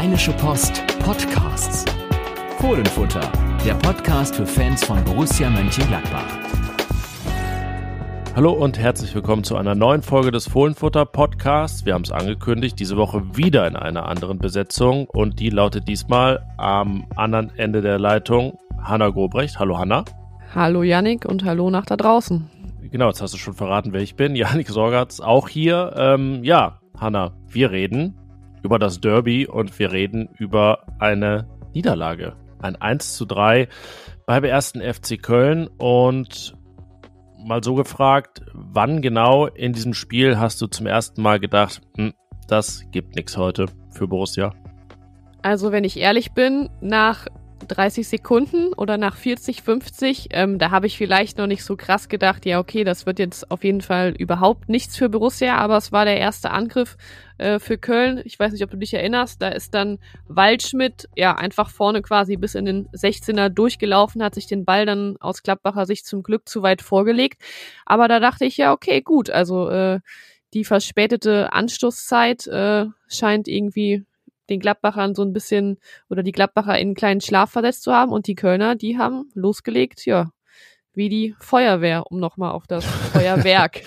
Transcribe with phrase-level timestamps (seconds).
[0.00, 1.84] Rheinische Post Podcasts.
[2.58, 3.30] Fohlenfutter,
[3.66, 6.24] der Podcast für Fans von Borussia Mönchengladbach.
[8.34, 11.84] Hallo und herzlich willkommen zu einer neuen Folge des Fohlenfutter Podcasts.
[11.84, 16.46] Wir haben es angekündigt, diese Woche wieder in einer anderen Besetzung und die lautet diesmal
[16.56, 19.58] am anderen Ende der Leitung Hanna Gobrecht.
[19.58, 20.06] Hallo Hanna.
[20.54, 22.48] Hallo Yannick und hallo nach da draußen.
[22.90, 24.34] Genau, jetzt hast du schon verraten, wer ich bin.
[24.34, 25.92] Yannick Sorgatz auch hier.
[25.94, 28.16] Ähm, ja, Hanna, wir reden
[28.62, 32.36] über das Derby und wir reden über eine Niederlage.
[32.60, 33.68] Ein 1 zu 3
[34.26, 36.56] beim ersten FC Köln und
[37.38, 42.12] mal so gefragt, wann genau in diesem Spiel hast du zum ersten Mal gedacht, hm,
[42.48, 44.54] das gibt nichts heute für Borussia?
[45.42, 47.26] Also wenn ich ehrlich bin, nach
[47.68, 52.08] 30 Sekunden oder nach 40, 50, ähm, da habe ich vielleicht noch nicht so krass
[52.08, 55.92] gedacht, ja, okay, das wird jetzt auf jeden Fall überhaupt nichts für Borussia, aber es
[55.92, 56.96] war der erste Angriff
[57.38, 58.20] äh, für Köln.
[58.24, 62.36] Ich weiß nicht, ob du dich erinnerst, da ist dann Waldschmidt ja einfach vorne quasi
[62.36, 66.48] bis in den 16er durchgelaufen, hat sich den Ball dann aus Klappbacher Sicht zum Glück
[66.48, 67.40] zu weit vorgelegt.
[67.86, 70.00] Aber da dachte ich, ja, okay, gut, also äh,
[70.52, 74.04] die verspätete Anstoßzeit äh, scheint irgendwie
[74.50, 78.12] den Gladbachern so ein bisschen oder die Gladbacher in einen kleinen Schlaf versetzt zu haben
[78.12, 80.30] und die Kölner, die haben losgelegt, ja,
[80.92, 83.82] wie die Feuerwehr, um nochmal auf das Feuerwerk.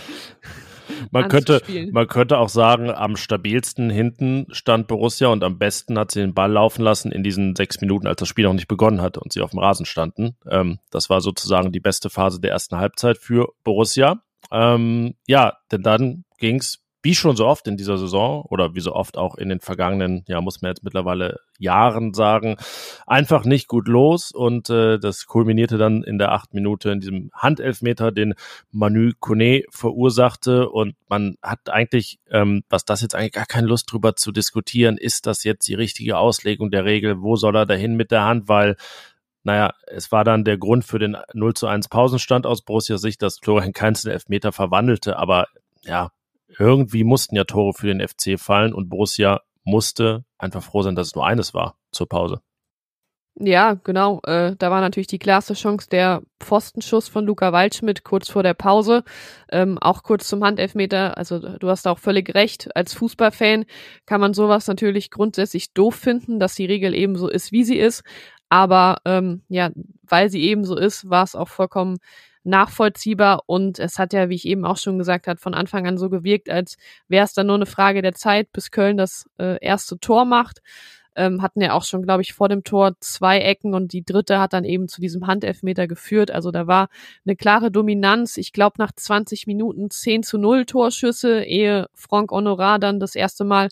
[1.12, 6.12] man könnte, man könnte auch sagen, am stabilsten hinten stand Borussia und am besten hat
[6.12, 9.02] sie den Ball laufen lassen in diesen sechs Minuten, als das Spiel noch nicht begonnen
[9.02, 10.38] hat und sie auf dem Rasen standen.
[10.50, 14.24] Ähm, das war sozusagen die beste Phase der ersten Halbzeit für Borussia.
[14.52, 18.94] Ähm, ja, denn dann ging's wie schon so oft in dieser Saison oder wie so
[18.96, 22.56] oft auch in den vergangenen, ja, muss man jetzt mittlerweile Jahren sagen,
[23.06, 27.30] einfach nicht gut los und äh, das kulminierte dann in der acht Minute in diesem
[27.34, 28.36] Handelfmeter, den
[28.72, 33.92] Manu Kone verursachte und man hat eigentlich, ähm, was das jetzt eigentlich gar keine Lust
[33.92, 37.96] drüber zu diskutieren, ist das jetzt die richtige Auslegung der Regel, wo soll er dahin
[37.96, 38.78] mit der Hand, weil
[39.44, 43.22] naja, es war dann der Grund für den 0 zu 1 Pausenstand aus Borussia Sicht,
[43.22, 45.48] dass Florian Kainz den Elfmeter verwandelte, aber
[45.82, 46.12] ja,
[46.60, 51.08] irgendwie mussten ja Tore für den FC fallen und Borussia musste einfach froh sein, dass
[51.08, 52.42] es nur eines war zur Pause.
[53.36, 54.22] Ja, genau.
[54.26, 58.54] Äh, da war natürlich die klarste Chance der Pfostenschuss von Luca Waldschmidt kurz vor der
[58.54, 59.04] Pause.
[59.52, 61.18] Ähm, auch kurz zum Handelfmeter.
[61.18, 62.70] Also du hast auch völlig recht.
[62.76, 63.66] Als Fußballfan
[64.06, 67.80] kann man sowas natürlich grundsätzlich doof finden, dass die Regel eben so ist, wie sie
[67.80, 68.04] ist.
[68.50, 69.72] Aber ähm, ja,
[70.04, 71.98] weil sie eben so ist, war es auch vollkommen
[72.44, 75.98] nachvollziehbar und es hat ja, wie ich eben auch schon gesagt habe, von Anfang an
[75.98, 76.78] so gewirkt, als
[77.08, 80.62] wäre es dann nur eine Frage der Zeit, bis Köln das äh, erste Tor macht.
[81.16, 84.40] Ähm, hatten ja auch schon, glaube ich, vor dem Tor zwei Ecken und die dritte
[84.40, 86.32] hat dann eben zu diesem Handelfmeter geführt.
[86.32, 86.90] Also da war
[87.24, 88.38] eine klare Dominanz.
[88.38, 93.44] Ich glaube, nach 20 Minuten 10 zu 0 Torschüsse, ehe Franck Honorat dann das erste
[93.44, 93.70] Mal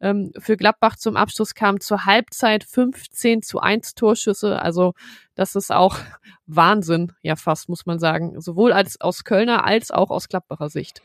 [0.00, 4.60] ähm, für Gladbach zum Abschluss kam zur Halbzeit 15 zu 1 Torschüsse.
[4.60, 4.94] Also
[5.34, 5.96] das ist auch
[6.46, 8.40] Wahnsinn, ja fast, muss man sagen.
[8.40, 11.02] Sowohl als aus Kölner als auch aus Gladbacher Sicht.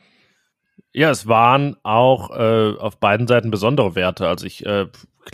[0.91, 4.27] Ja, es waren auch äh, auf beiden Seiten besondere Werte.
[4.27, 4.87] Also ich äh,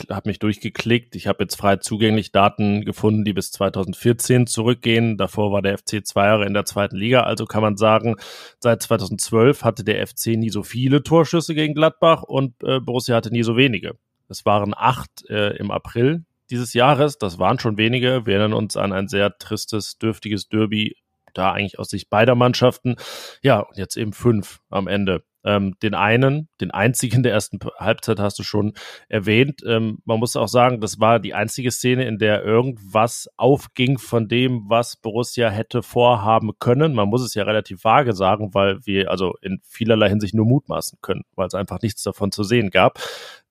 [0.09, 1.15] habe mich durchgeklickt.
[1.15, 5.17] Ich habe jetzt frei zugänglich Daten gefunden, die bis 2014 zurückgehen.
[5.17, 7.23] Davor war der FC zwei Jahre in der zweiten Liga.
[7.23, 8.15] Also kann man sagen,
[8.59, 13.31] seit 2012 hatte der FC nie so viele Torschüsse gegen Gladbach und äh, Borussia hatte
[13.31, 13.97] nie so wenige.
[14.27, 17.17] Es waren acht äh, im April dieses Jahres.
[17.17, 18.25] Das waren schon wenige.
[18.25, 20.95] Wir erinnern uns an ein sehr tristes, dürftiges Derby
[21.33, 22.95] da eigentlich aus Sicht beider Mannschaften.
[23.41, 25.23] Ja, und jetzt eben fünf am Ende.
[25.43, 28.73] Ähm, den einen, den einzigen der ersten Halbzeit hast du schon
[29.07, 29.61] erwähnt.
[29.65, 34.27] Ähm, man muss auch sagen, das war die einzige Szene, in der irgendwas aufging von
[34.27, 36.93] dem, was Borussia hätte vorhaben können.
[36.93, 40.99] Man muss es ja relativ vage sagen, weil wir also in vielerlei Hinsicht nur mutmaßen
[41.01, 42.99] können, weil es einfach nichts davon zu sehen gab.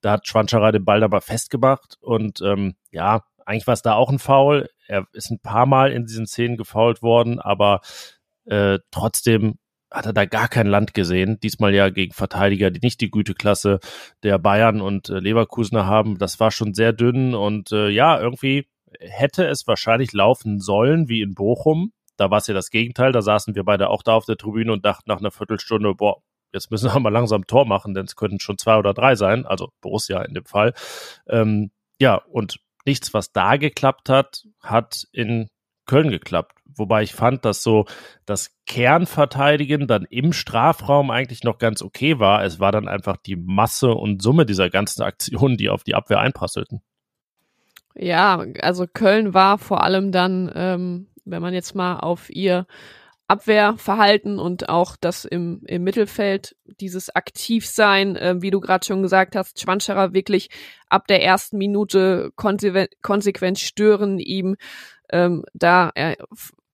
[0.01, 4.11] Da hat Schwanscherer den Ball aber festgemacht und ähm, ja, eigentlich war es da auch
[4.11, 4.69] ein Foul.
[4.87, 7.81] Er ist ein paar Mal in diesen Szenen gefault worden, aber
[8.45, 9.59] äh, trotzdem
[9.91, 11.39] hat er da gar kein Land gesehen.
[11.41, 13.81] Diesmal ja gegen Verteidiger, die nicht die Güteklasse
[14.23, 16.19] der Bayern und äh, Leverkusener haben.
[16.19, 18.67] Das war schon sehr dünn und äh, ja, irgendwie
[19.01, 21.93] hätte es wahrscheinlich laufen sollen wie in Bochum.
[22.17, 23.13] Da war es ja das Gegenteil.
[23.13, 26.23] Da saßen wir beide auch da auf der Tribüne und dachten nach einer Viertelstunde, boah,
[26.53, 29.47] jetzt müssen wir mal langsam Tor machen, denn es könnten schon zwei oder drei sein,
[29.47, 30.75] also Borussia in dem Fall.
[31.29, 31.71] Ähm,
[32.01, 35.49] ja, und nichts, was da geklappt hat, hat in
[35.89, 36.55] Köln geklappt.
[36.77, 37.87] Wobei ich fand, dass so
[38.25, 42.45] das Kernverteidigen dann im Strafraum eigentlich noch ganz okay war.
[42.45, 46.21] Es war dann einfach die Masse und Summe dieser ganzen Aktionen, die auf die Abwehr
[46.21, 46.81] einprasselten.
[47.97, 52.67] Ja, also Köln war vor allem dann, ähm, wenn man jetzt mal auf ihr
[53.27, 59.37] Abwehrverhalten und auch das im, im Mittelfeld, dieses Aktivsein, äh, wie du gerade schon gesagt
[59.37, 60.49] hast, Schwanscherer wirklich
[60.89, 64.57] ab der ersten Minute konsequent, konsequent stören, ihm
[65.11, 66.17] ähm, da äh,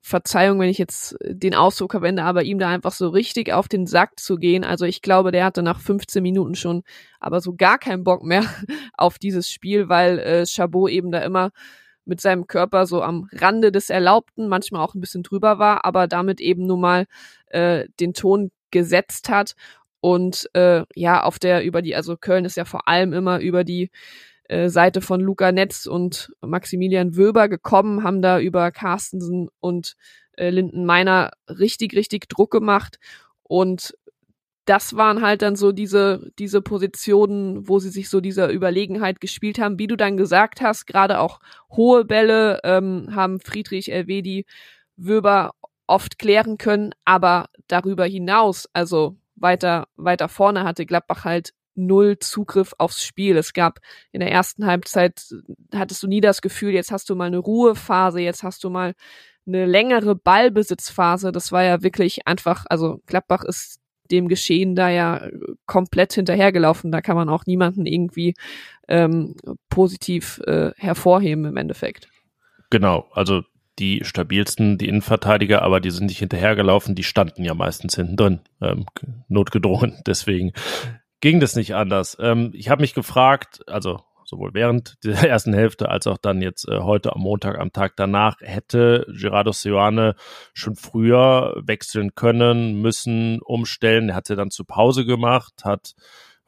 [0.07, 3.87] Verzeihung, wenn ich jetzt den Ausdruck verwende, aber ihm da einfach so richtig auf den
[3.87, 4.63] Sack zu gehen.
[4.63, 6.83] Also ich glaube, der hatte nach 15 Minuten schon
[7.21, 8.45] aber so gar keinen Bock mehr
[8.99, 11.53] auf dieses Spiel, weil äh, Chabot eben da immer
[12.05, 16.07] mit seinem Körper so am Rande des Erlaubten, manchmal auch ein bisschen drüber war, aber
[16.07, 17.07] damit eben nun mal
[17.47, 19.55] äh, den Ton gesetzt hat.
[20.01, 23.65] Und äh, ja, auf der über die, also Köln ist ja vor allem immer über
[23.65, 23.91] die
[24.45, 29.95] äh, Seite von Luca Netz und Maximilian Wöber gekommen, haben da über Carstensen und
[30.37, 32.99] äh, Linden Meiner richtig, richtig Druck gemacht.
[33.43, 33.95] Und
[34.65, 39.59] das waren halt dann so diese, diese Positionen, wo sie sich so dieser Überlegenheit gespielt
[39.59, 39.79] haben.
[39.79, 41.41] Wie du dann gesagt hast, gerade auch
[41.71, 44.47] hohe Bälle ähm, haben Friedrich, Elvedi,
[44.97, 45.53] Wöber
[45.87, 52.75] oft klären können, aber darüber hinaus, also weiter, weiter vorne hatte Gladbach halt null Zugriff
[52.79, 53.37] aufs Spiel.
[53.37, 53.81] Es gab
[54.13, 55.35] in der ersten Halbzeit,
[55.75, 58.95] hattest du nie das Gefühl, jetzt hast du mal eine Ruhephase, jetzt hast du mal
[59.47, 61.33] eine längere Ballbesitzphase.
[61.33, 63.81] Das war ja wirklich einfach, also Gladbach ist
[64.11, 65.29] dem Geschehen da ja
[65.67, 66.93] komplett hinterhergelaufen.
[66.93, 68.35] Da kann man auch niemanden irgendwie
[68.89, 69.35] ähm,
[69.69, 72.09] positiv äh, hervorheben im Endeffekt.
[72.71, 73.43] Genau, also
[73.79, 78.41] die stabilsten, die Innenverteidiger, aber die sind nicht hinterhergelaufen, die standen ja meistens hinten drin,
[78.61, 78.87] ähm,
[79.29, 80.01] notgedrungen.
[80.07, 80.53] Deswegen
[81.25, 82.19] ging das nicht anders.
[82.21, 86.69] Ähm, ich habe mich gefragt, also sowohl während der ersten Hälfte als auch dann jetzt
[86.69, 90.17] äh, heute am Montag, am Tag danach, hätte Gerardo Seoane
[90.53, 94.11] schon früher wechseln können, müssen, umstellen.
[94.11, 95.95] Er hat ja dann zur Pause gemacht, hat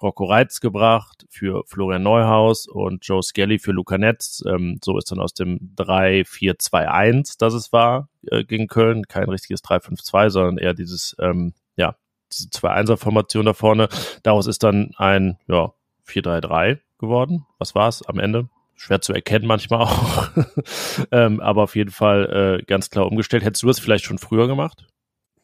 [0.03, 4.45] Rocco Reitz gebracht für Florian Neuhaus und Joe Skelly für Luca Netz.
[4.47, 9.65] Ähm, so ist dann aus dem 3-4-2-1, das es war, äh, gegen Köln, kein richtiges
[9.65, 11.97] 3-5-2, sondern eher dieses, ähm, ja,
[12.37, 13.89] diese 2-1er-Formation da vorne.
[14.23, 15.73] Daraus ist dann ein, ja,
[16.07, 17.47] 4-3-3 geworden.
[17.59, 18.49] Was war es am Ende?
[18.75, 20.29] Schwer zu erkennen manchmal auch.
[21.11, 23.45] ähm, aber auf jeden Fall äh, ganz klar umgestellt.
[23.45, 24.87] Hättest du das vielleicht schon früher gemacht?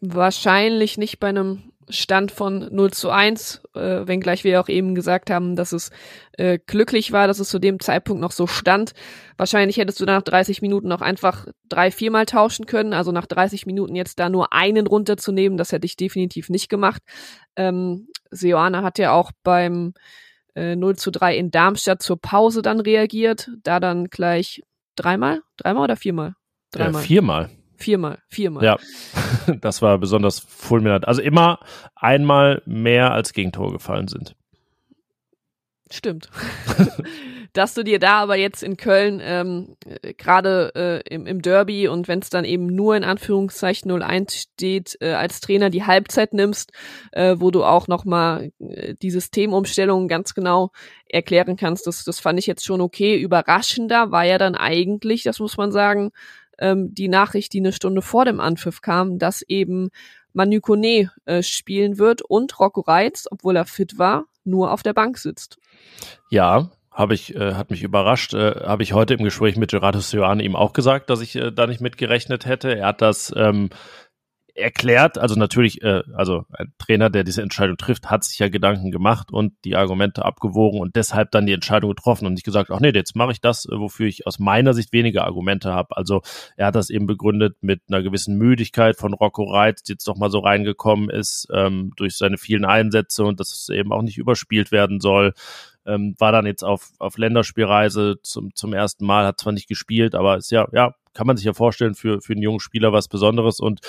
[0.00, 5.30] Wahrscheinlich nicht bei einem Stand von 0 zu 1, äh, wenngleich wir auch eben gesagt
[5.30, 5.90] haben, dass es
[6.32, 8.92] äh, glücklich war, dass es zu dem Zeitpunkt noch so stand.
[9.36, 12.92] Wahrscheinlich hättest du nach 30 Minuten noch einfach drei, viermal tauschen können.
[12.92, 17.02] Also nach 30 Minuten jetzt da nur einen runterzunehmen, das hätte ich definitiv nicht gemacht.
[17.56, 19.94] Ähm, Seoane hat ja auch beim
[20.54, 23.50] äh, 0 zu 3 in Darmstadt zur Pause dann reagiert.
[23.62, 24.62] Da dann gleich
[24.96, 25.42] dreimal?
[25.56, 26.34] Dreimal oder viermal?
[26.70, 27.02] Dreimal.
[27.02, 27.50] Ja, viermal.
[27.82, 28.64] Viermal, viermal.
[28.64, 28.78] Ja,
[29.60, 31.08] das war besonders fulminant.
[31.08, 31.58] Also immer
[31.96, 34.36] einmal mehr als Gegentore gefallen sind.
[35.90, 36.30] Stimmt.
[37.52, 41.86] dass du dir da aber jetzt in Köln ähm, äh, gerade äh, im, im Derby
[41.88, 46.32] und wenn es dann eben nur in Anführungszeichen 0-1 steht, äh, als Trainer die Halbzeit
[46.32, 46.72] nimmst,
[47.12, 50.70] äh, wo du auch nochmal äh, die Systemumstellung ganz genau
[51.06, 53.18] erklären kannst, das, das fand ich jetzt schon okay.
[53.18, 56.10] Überraschender war ja dann eigentlich, das muss man sagen,
[56.62, 59.90] ähm, die Nachricht, die eine Stunde vor dem Anpfiff kam, dass eben
[60.32, 64.94] Manu Kone äh, spielen wird und Rocco Reitz, obwohl er fit war, nur auf der
[64.94, 65.58] Bank sitzt.
[66.30, 70.00] Ja, habe ich, äh, hat mich überrascht, äh, habe ich heute im Gespräch mit Gerardo
[70.00, 72.76] Sioane ihm auch gesagt, dass ich äh, da nicht mitgerechnet hätte.
[72.76, 73.70] Er hat das ähm,
[74.54, 78.90] erklärt, also natürlich, äh, also ein Trainer, der diese Entscheidung trifft, hat sich ja Gedanken
[78.90, 82.80] gemacht und die Argumente abgewogen und deshalb dann die Entscheidung getroffen und nicht gesagt, ach
[82.80, 85.96] nee, jetzt mache ich das, äh, wofür ich aus meiner Sicht weniger Argumente habe.
[85.96, 86.22] Also
[86.56, 90.16] er hat das eben begründet mit einer gewissen Müdigkeit von Rocco Reitz, die jetzt doch
[90.16, 94.18] mal so reingekommen ist ähm, durch seine vielen Einsätze und dass es eben auch nicht
[94.18, 95.34] überspielt werden soll
[95.86, 100.14] ähm, war dann jetzt auf, auf Länderspielreise zum, zum ersten Mal, hat zwar nicht gespielt,
[100.14, 103.08] aber ist ja, ja, kann man sich ja vorstellen, für, für einen jungen Spieler was
[103.08, 103.80] Besonderes und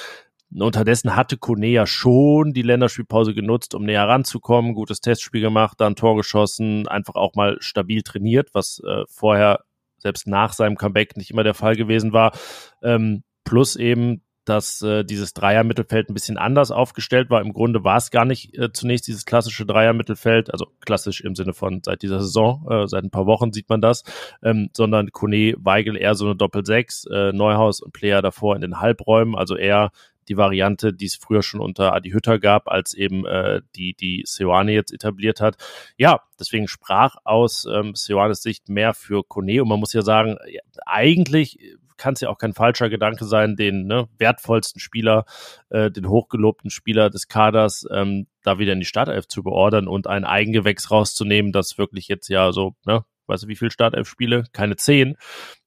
[0.62, 5.96] Unterdessen hatte Kone ja schon die Länderspielpause genutzt, um näher ranzukommen, gutes Testspiel gemacht, dann
[5.96, 9.64] Tor geschossen, einfach auch mal stabil trainiert, was äh, vorher
[9.98, 12.34] selbst nach seinem Comeback nicht immer der Fall gewesen war.
[12.82, 17.42] Ähm, plus eben dass äh, dieses Dreier-Mittelfeld ein bisschen anders aufgestellt war.
[17.42, 21.54] Im Grunde war es gar nicht äh, zunächst dieses klassische Dreier-Mittelfeld, also klassisch im Sinne
[21.54, 24.04] von seit dieser Saison, äh, seit ein paar Wochen sieht man das,
[24.44, 28.80] ähm, sondern Kone, Weigel eher so eine Doppel-Sechs, äh, Neuhaus und Player davor in den
[28.80, 29.92] Halbräumen, also eher
[30.30, 34.24] die Variante, die es früher schon unter Adi Hütter gab, als eben äh, die, die
[34.26, 35.58] Seoane jetzt etabliert hat.
[35.98, 40.38] Ja, deswegen sprach aus ähm, Seoanes Sicht mehr für Kone und man muss ja sagen,
[40.48, 41.60] ja, eigentlich
[41.98, 45.26] kann es ja auch kein falscher Gedanke sein, den ne, wertvollsten Spieler,
[45.70, 50.08] äh, den hochgelobten Spieler des Kaders ähm, da wieder in die Startelf zu beordern und
[50.08, 54.46] ein Eigengewächs rauszunehmen, das wirklich jetzt ja so, ne, weißt du, wie viele Startelf-Spiele?
[54.54, 55.16] Keine zehn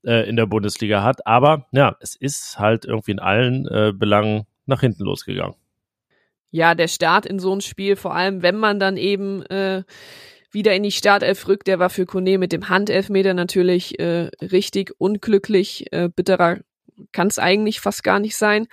[0.04, 1.26] äh, in der Bundesliga hat.
[1.26, 5.54] Aber ja, es ist halt irgendwie in allen äh, Belangen nach hinten losgegangen.
[6.50, 9.82] Ja, der Start in so ein Spiel, vor allem wenn man dann eben äh,
[10.50, 14.92] wieder in die Startelf rückt, der war für Kone mit dem Handelfmeter natürlich äh, richtig
[14.98, 15.92] unglücklich.
[15.92, 16.58] Äh, bitterer
[17.12, 18.66] kann es eigentlich fast gar nicht sein.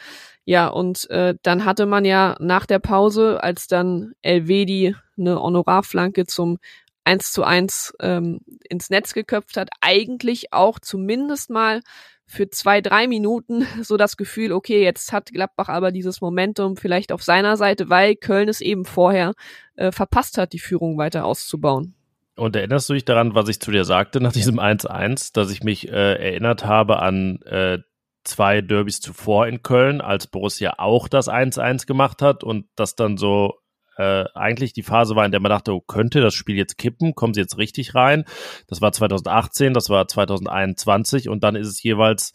[0.45, 6.25] Ja, und äh, dann hatte man ja nach der Pause, als dann Elvedi eine Honorarflanke
[6.25, 6.57] zum
[7.05, 11.81] 1 zu 1 ähm, ins Netz geköpft hat, eigentlich auch zumindest mal
[12.25, 17.11] für zwei, drei Minuten so das Gefühl, okay, jetzt hat Gladbach aber dieses Momentum vielleicht
[17.11, 19.33] auf seiner Seite, weil Köln es eben vorher
[19.75, 21.95] äh, verpasst hat, die Führung weiter auszubauen.
[22.35, 25.63] Und erinnerst du dich daran, was ich zu dir sagte nach diesem 1-1, dass ich
[25.63, 27.77] mich äh, erinnert habe an äh,
[28.23, 33.17] zwei Derbys zuvor in Köln, als Borussia auch das 1-1 gemacht hat und das dann
[33.17, 33.59] so
[33.97, 37.15] äh, eigentlich die Phase war, in der man dachte, oh, könnte das Spiel jetzt kippen,
[37.15, 38.25] kommen sie jetzt richtig rein.
[38.67, 42.33] Das war 2018, das war 2021 und dann ist es jeweils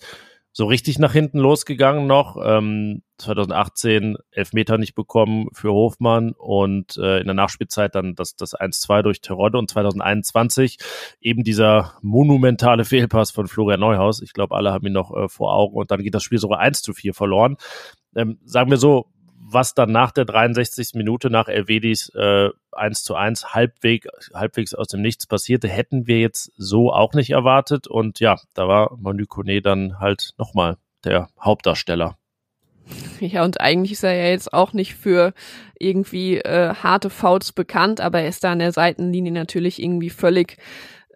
[0.52, 2.36] so richtig nach hinten losgegangen noch.
[2.44, 8.56] Ähm, 2018 Elfmeter nicht bekommen für Hofmann und äh, in der Nachspielzeit dann das, das
[8.56, 10.78] 1-2 durch Terodde und 2021
[11.20, 14.20] eben dieser monumentale Fehlpass von Florian Neuhaus.
[14.20, 16.58] Ich glaube, alle haben ihn noch äh, vor Augen und dann geht das Spiel sogar
[16.58, 17.56] 1 zu 4 verloren.
[18.16, 19.06] Ähm, sagen wir so,
[19.50, 20.94] was dann nach der 63.
[20.94, 26.20] Minute nach Elvedis äh, 1 zu 1 halbweg, halbwegs aus dem Nichts passierte, hätten wir
[26.20, 27.86] jetzt so auch nicht erwartet.
[27.86, 32.16] Und ja, da war Manu Kone dann halt nochmal der Hauptdarsteller.
[33.20, 35.34] Ja, und eigentlich ist er ja jetzt auch nicht für
[35.78, 40.56] irgendwie äh, harte Fouls bekannt, aber er ist da an der Seitenlinie natürlich irgendwie völlig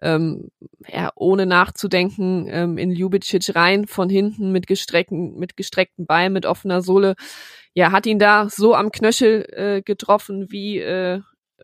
[0.01, 0.49] ähm,
[0.87, 6.45] ja, ohne nachzudenken ähm, in Ljubicic rein von hinten mit gestreckten, mit gestreckten Beinen, mit
[6.45, 7.15] offener Sohle
[7.73, 11.21] ja, hat ihn da so am Knöchel äh, getroffen wie äh,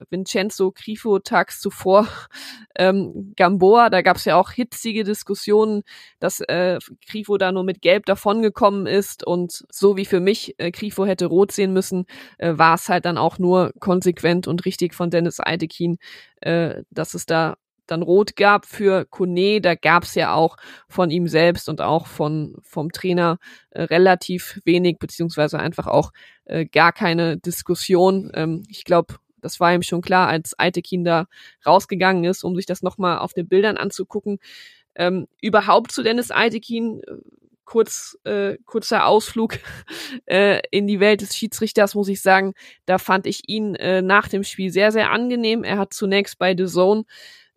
[0.09, 2.07] Vincenzo Grifo tags zuvor
[2.75, 3.89] ähm, Gamboa.
[3.89, 5.83] Da gab es ja auch hitzige Diskussionen,
[6.19, 10.71] dass äh, Grifo da nur mit Gelb davongekommen ist und so wie für mich äh,
[10.71, 12.05] Grifo hätte rot sehen müssen,
[12.37, 15.97] äh, war es halt dann auch nur konsequent und richtig von Dennis Eidekin,
[16.41, 17.57] äh, dass es da
[17.91, 22.07] dann rot gab für Kone, da gab es ja auch von ihm selbst und auch
[22.07, 23.39] von vom Trainer
[23.71, 26.11] äh, relativ wenig, beziehungsweise einfach auch
[26.45, 28.31] äh, gar keine Diskussion.
[28.33, 31.27] Ähm, ich glaube, das war ihm schon klar, als Aitekin da
[31.65, 34.39] rausgegangen ist, um sich das nochmal auf den Bildern anzugucken.
[34.95, 37.13] Ähm, überhaupt zu Dennis Aitekin, äh,
[37.69, 39.59] kurz, äh, kurzer Ausflug
[40.25, 42.53] äh, in die Welt des Schiedsrichters, muss ich sagen,
[42.85, 45.63] da fand ich ihn äh, nach dem Spiel sehr, sehr angenehm.
[45.63, 47.05] Er hat zunächst bei The Zone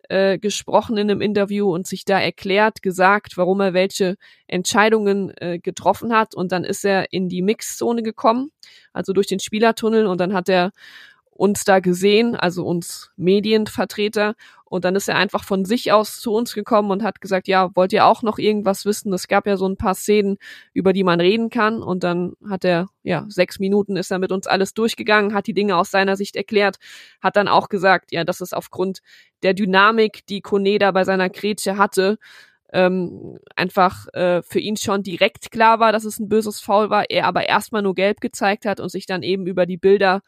[0.09, 4.15] äh, gesprochen in einem Interview und sich da erklärt, gesagt, warum er welche
[4.47, 6.35] Entscheidungen äh, getroffen hat.
[6.35, 8.51] Und dann ist er in die Mixzone gekommen,
[8.91, 10.07] also durch den Spielertunnel.
[10.07, 10.71] Und dann hat er
[11.35, 14.35] uns da gesehen, also uns Medienvertreter.
[14.65, 17.69] Und dann ist er einfach von sich aus zu uns gekommen und hat gesagt, ja,
[17.75, 19.13] wollt ihr auch noch irgendwas wissen?
[19.13, 20.37] Es gab ja so ein paar Szenen,
[20.73, 21.83] über die man reden kann.
[21.83, 25.53] Und dann hat er, ja, sechs Minuten ist er mit uns alles durchgegangen, hat die
[25.53, 26.77] Dinge aus seiner Sicht erklärt,
[27.21, 29.01] hat dann auch gesagt, ja, dass es aufgrund
[29.43, 32.17] der Dynamik, die Koneda bei seiner Grätsche hatte,
[32.71, 37.09] ähm, einfach äh, für ihn schon direkt klar war, dass es ein böses Foul war,
[37.09, 40.21] er aber erstmal nur gelb gezeigt hat und sich dann eben über die Bilder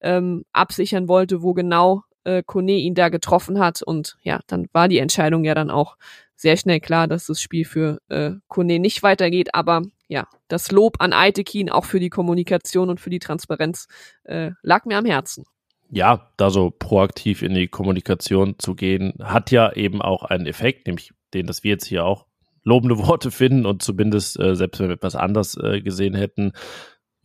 [0.00, 3.82] ähm, absichern wollte, wo genau äh, Kone ihn da getroffen hat.
[3.82, 5.96] Und ja, dann war die Entscheidung ja dann auch
[6.34, 9.54] sehr schnell klar, dass das Spiel für äh, Kone nicht weitergeht.
[9.54, 13.88] Aber ja, das Lob an Aitekin auch für die Kommunikation und für die Transparenz
[14.24, 15.44] äh, lag mir am Herzen.
[15.90, 20.86] Ja, da so proaktiv in die Kommunikation zu gehen, hat ja eben auch einen Effekt,
[20.86, 22.26] nämlich den, dass wir jetzt hier auch
[22.64, 26.52] lobende Worte finden und zumindest, äh, selbst wenn wir etwas anders äh, gesehen hätten,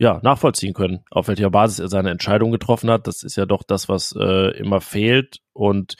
[0.02, 3.06] ja, nachvollziehen können, auf welcher Basis er seine Entscheidung getroffen hat.
[3.06, 5.38] Das ist ja doch das, was äh, immer fehlt.
[5.52, 5.94] Und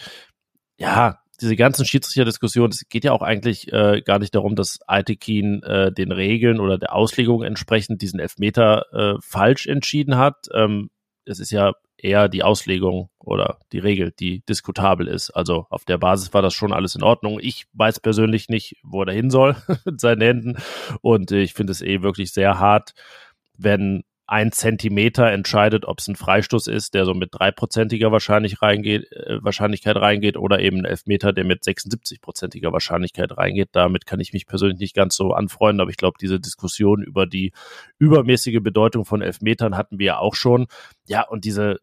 [0.76, 5.62] ja, diese ganzen Schiedsrichterdiskussionen, es geht ja auch eigentlich äh, gar nicht darum, dass Aitekin
[5.62, 10.48] äh, den Regeln oder der Auslegung entsprechend diesen Elfmeter äh, falsch entschieden hat.
[10.52, 10.90] Ähm,
[11.24, 15.30] es ist ja eher die Auslegung oder die Regel, die diskutabel ist.
[15.30, 17.38] Also auf der Basis war das schon alles in Ordnung.
[17.40, 19.54] Ich weiß persönlich nicht, wo er hin soll
[19.84, 20.56] mit seinen Händen.
[21.02, 22.94] Und ich finde es eh wirklich sehr hart,
[23.56, 29.12] wenn ein Zentimeter entscheidet, ob es ein Freistoß ist, der so mit dreiprozentiger Wahrscheinlich reingeht,
[29.12, 33.70] äh, Wahrscheinlichkeit reingeht oder eben ein Elfmeter, der mit 76-prozentiger Wahrscheinlichkeit reingeht.
[33.72, 37.26] Damit kann ich mich persönlich nicht ganz so anfreunden, aber ich glaube, diese Diskussion über
[37.26, 37.52] die
[37.98, 40.66] übermäßige Bedeutung von Elfmetern hatten wir ja auch schon.
[41.06, 41.80] Ja, und diese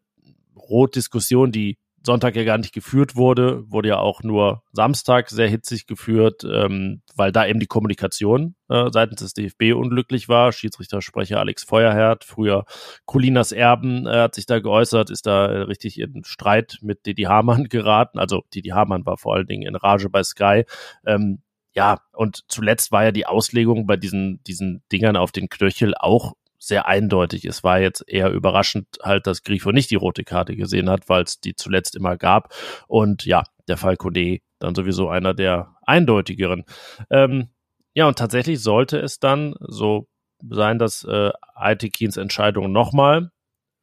[0.56, 5.86] Rot-Diskussion, die Sonntag ja gar nicht geführt wurde, wurde ja auch nur Samstag sehr hitzig
[5.86, 10.52] geführt, ähm, weil da eben die Kommunikation äh, seitens des DFB unglücklich war.
[10.52, 12.64] Schiedsrichtersprecher Alex Feuerherd, früher
[13.04, 17.24] Colinas Erben, äh, hat sich da geäußert, ist da äh, richtig in Streit mit Didi
[17.24, 18.18] Hamann geraten.
[18.18, 20.64] Also Didi Hamann war vor allen Dingen in Rage bei Sky.
[21.04, 21.42] Ähm,
[21.72, 26.32] ja, und zuletzt war ja die Auslegung bei diesen, diesen Dingern auf den Knöchel auch
[26.60, 27.44] sehr eindeutig.
[27.46, 31.24] Es war jetzt eher überraschend halt, dass Grifo nicht die rote Karte gesehen hat, weil
[31.24, 32.54] es die zuletzt immer gab.
[32.86, 36.64] Und ja, der Fall Kone dann sowieso einer der eindeutigeren.
[37.10, 37.48] Ähm,
[37.94, 40.06] ja, und tatsächlich sollte es dann so
[40.48, 43.30] sein, dass äh, Aitekins Entscheidungen nochmal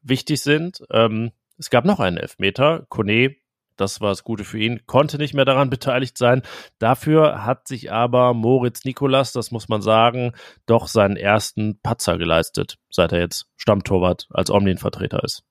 [0.02, 0.84] wichtig sind.
[0.92, 2.86] Ähm, es gab noch einen Elfmeter.
[2.90, 3.36] Kone
[3.78, 6.42] das war das Gute für ihn, konnte nicht mehr daran beteiligt sein.
[6.80, 10.34] Dafür hat sich aber Moritz Nikolas, das muss man sagen,
[10.66, 15.44] doch seinen ersten Patzer geleistet, seit er jetzt Stammtorwart als Omlin-Vertreter ist.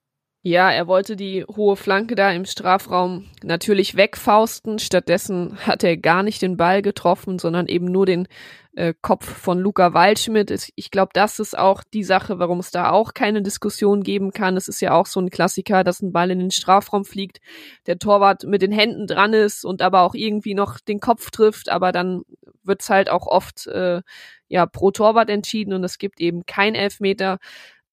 [0.47, 4.79] Ja, er wollte die hohe Flanke da im Strafraum natürlich wegfausten.
[4.79, 8.29] Stattdessen hat er gar nicht den Ball getroffen, sondern eben nur den
[8.77, 10.71] äh, Kopf von Luca Waldschmidt.
[10.75, 14.55] Ich glaube, das ist auch die Sache, warum es da auch keine Diskussion geben kann.
[14.55, 17.39] Es ist ja auch so ein Klassiker, dass ein Ball in den Strafraum fliegt,
[17.85, 21.67] der Torwart mit den Händen dran ist und aber auch irgendwie noch den Kopf trifft,
[21.67, 22.21] aber dann
[22.63, 24.01] wird's halt auch oft äh,
[24.47, 27.39] ja pro Torwart entschieden und es gibt eben kein Elfmeter.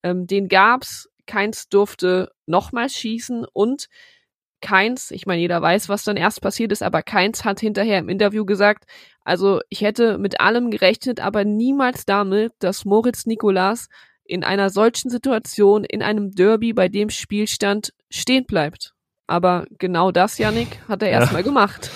[0.03, 3.87] Ähm, den gab's, keins durfte nochmal schießen und
[4.61, 8.09] keins, ich meine, jeder weiß, was dann erst passiert ist, aber keins hat hinterher im
[8.09, 8.85] Interview gesagt,
[9.23, 13.89] also ich hätte mit allem gerechnet, aber niemals damit, dass Moritz Nikolas
[14.23, 18.94] in einer solchen Situation, in einem Derby, bei dem Spielstand stehen bleibt.
[19.27, 21.89] Aber genau das, Yannick, hat er erstmal gemacht.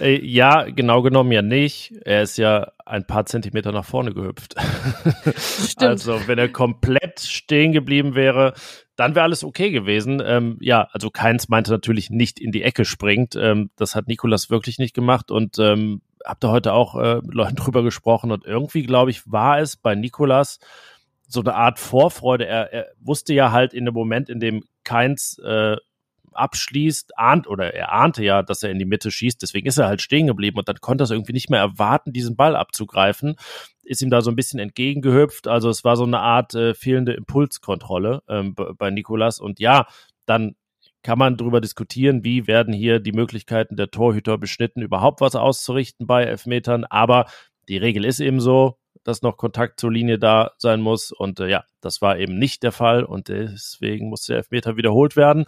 [0.00, 1.94] Äh, ja, genau genommen ja nicht.
[2.04, 4.56] Er ist ja ein paar Zentimeter nach vorne gehüpft.
[5.36, 5.82] Stimmt.
[5.82, 8.54] Also, wenn er komplett stehen geblieben wäre,
[8.96, 10.20] dann wäre alles okay gewesen.
[10.24, 13.36] Ähm, ja, also Keins meinte natürlich nicht in die Ecke springt.
[13.36, 17.34] Ähm, das hat Nikolas wirklich nicht gemacht und ähm, hab da heute auch äh, mit
[17.34, 20.58] Leuten drüber gesprochen und irgendwie, glaube ich, war es bei Nikolas
[21.28, 22.46] so eine Art Vorfreude.
[22.46, 25.76] Er, er wusste ja halt in dem Moment, in dem Keins äh,
[26.38, 29.88] abschließt, ahnt oder er ahnte ja, dass er in die Mitte schießt, deswegen ist er
[29.88, 33.36] halt stehen geblieben und dann konnte er es irgendwie nicht mehr erwarten, diesen Ball abzugreifen,
[33.84, 37.12] ist ihm da so ein bisschen entgegengehüpft, also es war so eine Art äh, fehlende
[37.12, 39.86] Impulskontrolle ähm, bei Nikolas und ja,
[40.26, 40.56] dann
[41.06, 46.08] kann man darüber diskutieren, wie werden hier die Möglichkeiten der Torhüter beschnitten, überhaupt was auszurichten
[46.08, 46.84] bei Elfmetern.
[46.84, 47.26] Aber
[47.68, 51.12] die Regel ist eben so, dass noch Kontakt zur Linie da sein muss.
[51.12, 55.14] Und äh, ja, das war eben nicht der Fall und deswegen musste der Elfmeter wiederholt
[55.14, 55.44] werden.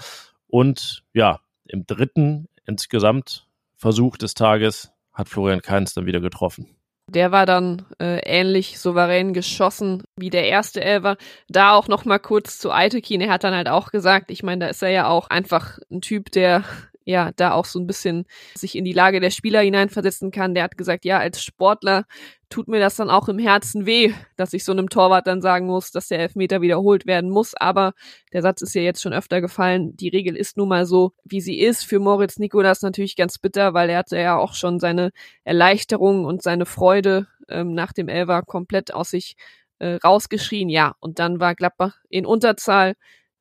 [0.49, 6.75] Und ja, im dritten insgesamt Versuch des Tages hat Florian Kainz dann wieder getroffen.
[7.11, 11.17] Der war dann äh, ähnlich souverän geschossen wie der erste Elver.
[11.49, 13.23] Da auch noch mal kurz zu Aitekin.
[13.23, 16.03] Er hat dann halt auch gesagt, ich meine, da ist er ja auch einfach ein
[16.03, 16.65] Typ, der
[17.09, 20.55] ja da auch so ein bisschen sich in die Lage der Spieler hineinversetzen kann.
[20.55, 22.05] Der hat gesagt, ja, als Sportler
[22.51, 25.66] tut mir das dann auch im Herzen weh, dass ich so einem Torwart dann sagen
[25.66, 27.55] muss, dass der Elfmeter wiederholt werden muss.
[27.55, 27.94] Aber
[28.33, 29.97] der Satz ist ja jetzt schon öfter gefallen.
[29.97, 31.85] Die Regel ist nun mal so, wie sie ist.
[31.85, 35.11] Für Moritz Nikolas natürlich ganz bitter, weil er hatte ja auch schon seine
[35.44, 39.37] Erleichterung und seine Freude ähm, nach dem Elfer komplett aus sich
[39.79, 40.68] äh, rausgeschrien.
[40.68, 42.94] Ja, und dann war Gladbach in Unterzahl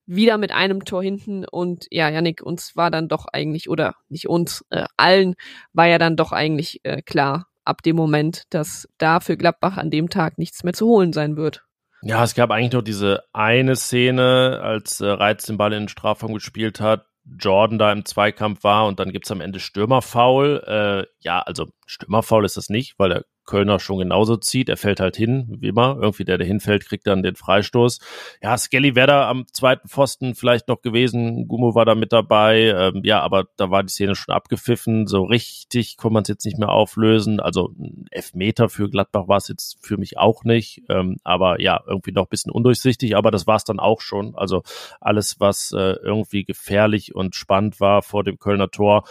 [0.07, 4.27] wieder mit einem Tor hinten und ja, Yannick, uns war dann doch eigentlich, oder nicht
[4.27, 5.35] uns, äh, allen
[5.73, 9.91] war ja dann doch eigentlich äh, klar ab dem Moment, dass da für Gladbach an
[9.91, 11.65] dem Tag nichts mehr zu holen sein wird.
[12.01, 15.89] Ja, es gab eigentlich nur diese eine Szene, als äh, Reiz den Ball in den
[15.89, 20.63] Strafraum gespielt hat, Jordan da im Zweikampf war und dann gibt's am Ende Stürmerfoul.
[20.65, 24.69] Äh, ja, also Stürmerfoul ist das nicht, weil der Kölner schon genauso zieht.
[24.69, 25.97] Er fällt halt hin, wie immer.
[25.99, 27.99] Irgendwie der, der hinfällt, kriegt dann den Freistoß.
[28.43, 31.47] Ja, Skelly wäre da am zweiten Pfosten vielleicht noch gewesen.
[31.47, 32.73] Gumo war da mit dabei.
[32.77, 35.07] Ähm, ja, aber da war die Szene schon abgepfiffen.
[35.07, 37.39] So richtig konnte man es jetzt nicht mehr auflösen.
[37.39, 40.83] Also ein Elfmeter für Gladbach war es jetzt für mich auch nicht.
[40.89, 43.15] Ähm, aber ja, irgendwie noch ein bisschen undurchsichtig.
[43.15, 44.35] Aber das war es dann auch schon.
[44.35, 44.61] Also
[45.01, 49.05] alles, was äh, irgendwie gefährlich und spannend war vor dem Kölner Tor,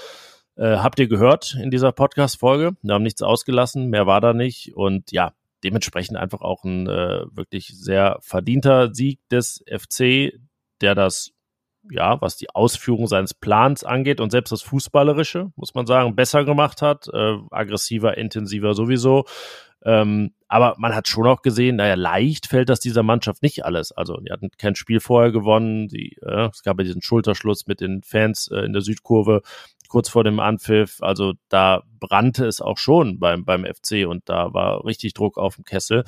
[0.57, 2.77] äh, habt ihr gehört in dieser Podcast-Folge.
[2.83, 4.75] Wir haben nichts ausgelassen, mehr war da nicht.
[4.75, 5.33] Und ja,
[5.65, 10.33] dementsprechend einfach auch ein äh, wirklich sehr verdienter Sieg des FC,
[10.81, 11.33] der das,
[11.91, 16.45] ja, was die Ausführung seines Plans angeht und selbst das Fußballerische, muss man sagen, besser
[16.45, 17.09] gemacht hat.
[17.13, 19.25] Äh, aggressiver, intensiver sowieso.
[19.85, 23.93] Ähm, aber man hat schon auch gesehen, naja, leicht fällt das dieser Mannschaft nicht alles.
[23.93, 25.89] Also, die hatten kein Spiel vorher gewonnen.
[25.89, 29.43] Die, äh, es gab ja diesen Schulterschluss mit den Fans äh, in der Südkurve
[29.89, 31.03] kurz vor dem Anpfiff.
[31.03, 35.57] Also da brannte es auch schon beim, beim FC und da war richtig Druck auf
[35.57, 36.05] dem Kessel.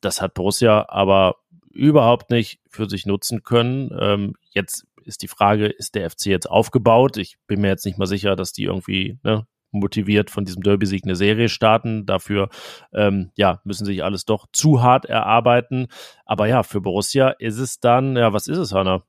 [0.00, 1.36] Das hat Borussia aber
[1.72, 3.90] überhaupt nicht für sich nutzen können.
[3.98, 7.16] Ähm, jetzt ist die Frage, ist der FC jetzt aufgebaut?
[7.16, 11.04] Ich bin mir jetzt nicht mal sicher, dass die irgendwie ne, motiviert von diesem Derby-Sieg
[11.04, 12.06] eine Serie starten.
[12.06, 12.48] Dafür
[12.92, 15.88] ähm, ja, müssen sich alles doch zu hart erarbeiten.
[16.24, 19.02] Aber ja, für Borussia ist es dann, ja, was ist es, Hanna?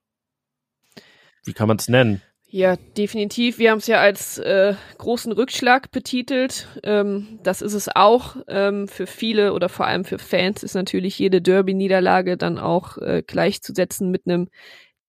[1.45, 2.21] Wie kann man es nennen?
[2.55, 3.57] Ja, definitiv.
[3.57, 6.69] Wir haben es ja als äh, großen Rückschlag betitelt.
[6.83, 8.37] Ähm, das ist es auch.
[8.47, 13.23] Ähm, für viele oder vor allem für Fans ist natürlich jede Derby-Niederlage dann auch äh,
[13.27, 14.47] gleichzusetzen mit einem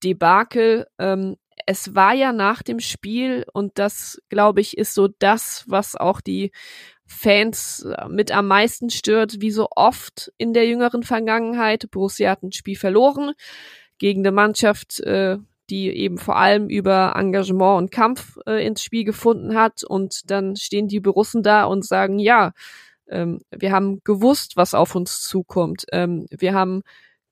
[0.03, 0.87] Debakel.
[0.99, 5.95] Ähm, es war ja nach dem Spiel und das, glaube ich, ist so das, was
[5.95, 6.51] auch die
[7.05, 11.89] Fans äh, mit am meisten stört, wie so oft in der jüngeren Vergangenheit.
[11.91, 13.31] Borussia hat ein Spiel verloren
[13.99, 15.37] gegen eine Mannschaft, äh,
[15.69, 19.83] die eben vor allem über Engagement und Kampf äh, ins Spiel gefunden hat.
[19.83, 22.53] Und dann stehen die Borussen da und sagen, ja,
[23.09, 25.85] ähm, wir haben gewusst, was auf uns zukommt.
[25.91, 26.83] Ähm, wir haben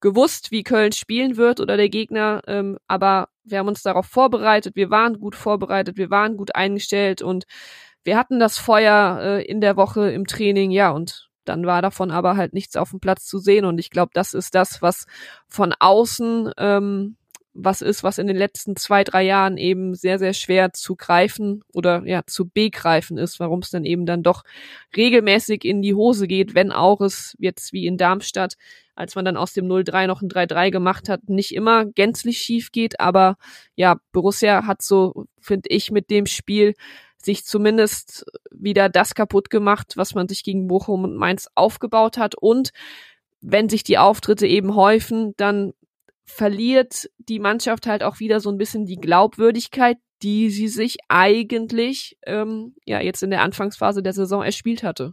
[0.02, 4.76] gewusst, wie Köln spielen wird oder der Gegner, ähm, aber wir haben uns darauf vorbereitet,
[4.76, 7.46] wir waren gut vorbereitet, wir waren gut eingestellt und
[8.04, 12.12] wir hatten das Feuer äh, in der Woche im Training, ja, und dann war davon
[12.12, 13.66] aber halt nichts auf dem Platz zu sehen.
[13.66, 15.06] Und ich glaube, das ist das, was
[15.48, 17.18] von außen ähm,
[17.56, 21.64] was ist, was in den letzten zwei, drei Jahren eben sehr, sehr schwer zu greifen
[21.74, 24.44] oder ja, zu begreifen ist, warum es dann eben dann doch
[24.96, 28.56] regelmäßig in die Hose geht, wenn auch es jetzt wie in Darmstadt,
[28.94, 32.74] als man dann aus dem 0-3 noch ein 3-3 gemacht hat, nicht immer gänzlich schief
[32.74, 33.00] geht.
[33.00, 33.38] Aber
[33.76, 36.74] ja, Borussia hat so, finde ich, mit dem Spiel
[37.18, 42.36] sich zumindest wieder das kaputt gemacht, was man sich gegen Bochum und Mainz aufgebaut hat.
[42.36, 42.72] Und
[43.42, 45.74] wenn sich die Auftritte eben häufen, dann
[46.26, 52.18] verliert die Mannschaft halt auch wieder so ein bisschen die Glaubwürdigkeit, die sie sich eigentlich
[52.26, 55.12] ähm, ja jetzt in der Anfangsphase der Saison erspielt hatte.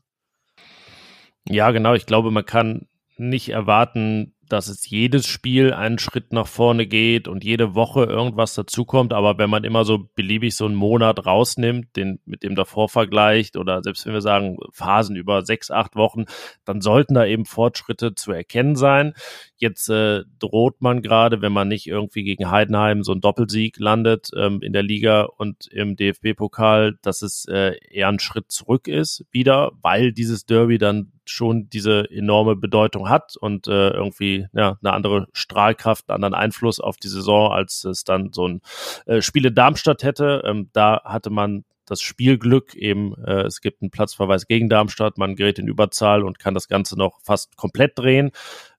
[1.48, 1.94] Ja, genau.
[1.94, 7.26] Ich glaube, man kann nicht erwarten, dass es jedes Spiel einen Schritt nach vorne geht
[7.26, 9.14] und jede Woche irgendwas dazukommt.
[9.14, 13.56] Aber wenn man immer so beliebig so einen Monat rausnimmt, den mit dem davor vergleicht
[13.56, 16.26] oder selbst wenn wir sagen Phasen über sechs, acht Wochen,
[16.66, 19.14] dann sollten da eben Fortschritte zu erkennen sein.
[19.56, 24.30] Jetzt äh, droht man gerade, wenn man nicht irgendwie gegen Heidenheim so einen Doppelsieg landet
[24.36, 29.24] ähm, in der Liga und im DFB-Pokal, dass es äh, eher ein Schritt zurück ist
[29.30, 34.92] wieder, weil dieses Derby dann schon diese enorme Bedeutung hat und äh, irgendwie ja, eine
[34.92, 38.60] andere Strahlkraft, einen anderen Einfluss auf die Saison, als es dann so ein
[39.06, 40.42] äh, Spiel in Darmstadt hätte.
[40.44, 45.36] Ähm, da hatte man das Spielglück eben, äh, es gibt einen Platzverweis gegen Darmstadt, man
[45.36, 48.30] gerät in Überzahl und kann das Ganze noch fast komplett drehen.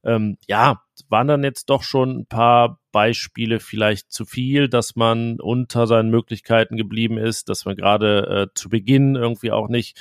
[0.03, 5.39] Ähm, ja, waren dann jetzt doch schon ein paar Beispiele vielleicht zu viel, dass man
[5.39, 9.99] unter seinen Möglichkeiten geblieben ist, dass man gerade äh, zu Beginn irgendwie auch nicht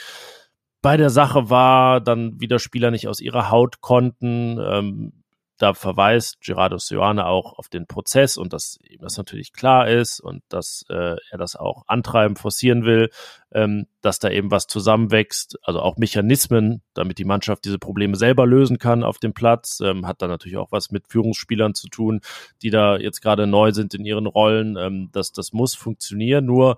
[0.82, 4.58] bei der Sache war, dann wieder Spieler nicht aus ihrer Haut konnten.
[4.60, 5.12] Ähm,
[5.62, 10.18] da verweist Gerardo Sioane auch auf den Prozess und dass ihm das natürlich klar ist
[10.18, 13.10] und dass äh, er das auch antreiben, forcieren will,
[13.52, 18.44] ähm, dass da eben was zusammenwächst, also auch Mechanismen, damit die Mannschaft diese Probleme selber
[18.44, 22.22] lösen kann auf dem Platz, ähm, hat da natürlich auch was mit Führungsspielern zu tun,
[22.62, 26.76] die da jetzt gerade neu sind in ihren Rollen, ähm, dass das muss funktionieren, nur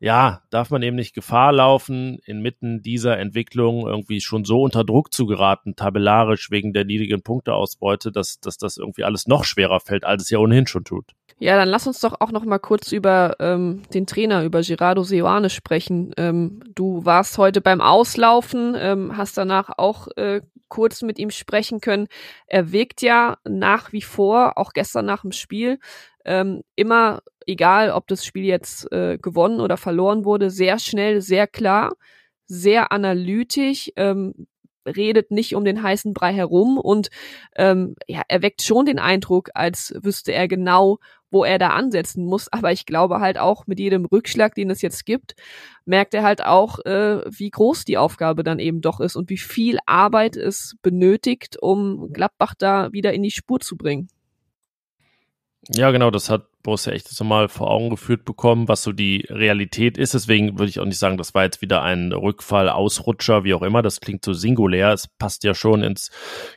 [0.00, 5.12] ja, darf man eben nicht Gefahr laufen, inmitten dieser Entwicklung irgendwie schon so unter Druck
[5.12, 10.04] zu geraten, tabellarisch wegen der niedrigen Punkteausbeute, dass, dass das irgendwie alles noch schwerer fällt,
[10.04, 11.06] als es ja ohnehin schon tut.
[11.40, 15.02] Ja, dann lass uns doch auch noch mal kurz über ähm, den Trainer, über Gerardo
[15.04, 16.12] Seoane sprechen.
[16.16, 21.80] Ähm, du warst heute beim Auslaufen, ähm, hast danach auch äh, kurz mit ihm sprechen
[21.80, 22.08] können.
[22.46, 25.78] Er wirkt ja nach wie vor, auch gestern nach dem Spiel,
[26.28, 31.46] ähm, immer, egal ob das Spiel jetzt äh, gewonnen oder verloren wurde, sehr schnell, sehr
[31.46, 31.94] klar,
[32.46, 34.46] sehr analytisch, ähm,
[34.86, 37.08] redet nicht um den heißen Brei herum und
[37.56, 40.98] ähm, ja, er weckt schon den Eindruck, als wüsste er genau,
[41.30, 42.48] wo er da ansetzen muss.
[42.52, 45.34] Aber ich glaube halt auch mit jedem Rückschlag, den es jetzt gibt,
[45.84, 49.38] merkt er halt auch, äh, wie groß die Aufgabe dann eben doch ist und wie
[49.38, 54.08] viel Arbeit es benötigt, um Gladbach da wieder in die Spur zu bringen.
[55.70, 59.26] Ja, genau, das hat Borussia echt so mal vor Augen geführt bekommen, was so die
[59.28, 60.14] Realität ist.
[60.14, 63.60] Deswegen würde ich auch nicht sagen, das war jetzt wieder ein Rückfall, Ausrutscher, wie auch
[63.60, 63.82] immer.
[63.82, 64.92] Das klingt so singulär.
[64.92, 66.10] Es passt ja schon ins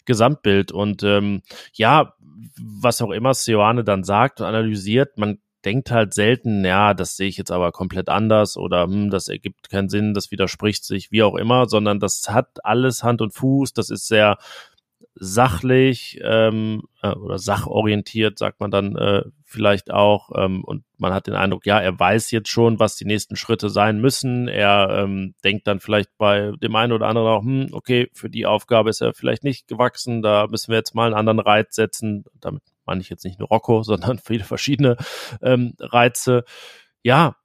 [0.06, 0.72] Gesamtbild.
[0.72, 1.42] Und ähm,
[1.74, 2.14] ja,
[2.58, 7.28] was auch immer Sioane dann sagt und analysiert, man denkt halt selten, ja, das sehe
[7.28, 11.24] ich jetzt aber komplett anders oder hm, das ergibt keinen Sinn, das widerspricht sich, wie
[11.24, 14.38] auch immer, sondern das hat alles Hand und Fuß, das ist sehr
[15.24, 20.32] sachlich ähm, äh, oder sachorientiert, sagt man dann äh, vielleicht auch.
[20.36, 23.70] Ähm, und man hat den Eindruck, ja, er weiß jetzt schon, was die nächsten Schritte
[23.70, 24.48] sein müssen.
[24.48, 28.48] Er ähm, denkt dann vielleicht bei dem einen oder anderen auch, hm, okay, für die
[28.48, 32.26] Aufgabe ist er vielleicht nicht gewachsen, da müssen wir jetzt mal einen anderen Reiz setzen.
[32.40, 34.98] Damit meine ich jetzt nicht nur Rocco, sondern viele verschiedene
[35.44, 36.46] ähm, Reize.
[37.04, 37.36] Ja,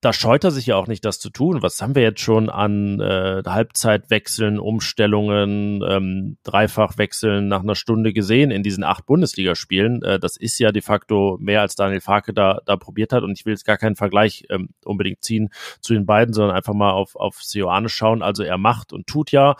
[0.00, 1.60] da scheut er sich ja auch nicht, das zu tun.
[1.60, 8.52] Was haben wir jetzt schon an äh, Halbzeitwechseln, Umstellungen, ähm, Dreifachwechseln nach einer Stunde gesehen
[8.52, 10.02] in diesen acht Bundesligaspielen?
[10.02, 13.24] Äh, das ist ja de facto mehr, als Daniel Farke da, da probiert hat.
[13.24, 15.48] Und ich will jetzt gar keinen Vergleich ähm, unbedingt ziehen
[15.80, 18.22] zu den beiden, sondern einfach mal auf, auf Sioane schauen.
[18.22, 19.56] Also er macht und tut ja,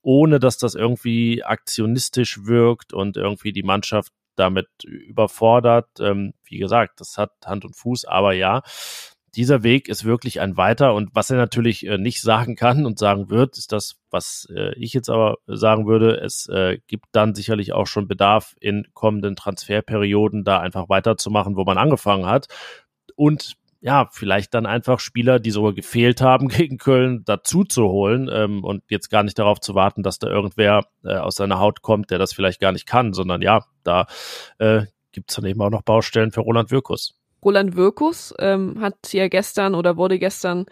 [0.00, 5.88] ohne dass das irgendwie aktionistisch wirkt und irgendwie die Mannschaft damit überfordert.
[6.00, 8.62] Ähm, wie gesagt, das hat Hand und Fuß, aber ja,
[9.34, 10.94] dieser Weg ist wirklich ein weiter.
[10.94, 14.74] Und was er natürlich äh, nicht sagen kann und sagen wird, ist das, was äh,
[14.74, 16.16] ich jetzt aber sagen würde.
[16.20, 21.64] Es äh, gibt dann sicherlich auch schon Bedarf in kommenden Transferperioden da einfach weiterzumachen, wo
[21.64, 22.48] man angefangen hat.
[23.16, 28.30] Und ja, vielleicht dann einfach Spieler, die sogar gefehlt haben gegen Köln, dazu zu holen
[28.32, 31.82] ähm, und jetzt gar nicht darauf zu warten, dass da irgendwer äh, aus seiner Haut
[31.82, 34.06] kommt, der das vielleicht gar nicht kann, sondern ja, da
[34.58, 37.14] äh, gibt es dann eben auch noch Baustellen für Roland Wirkus.
[37.44, 40.66] Roland Wirkus ähm, hat ja gestern oder wurde gestern,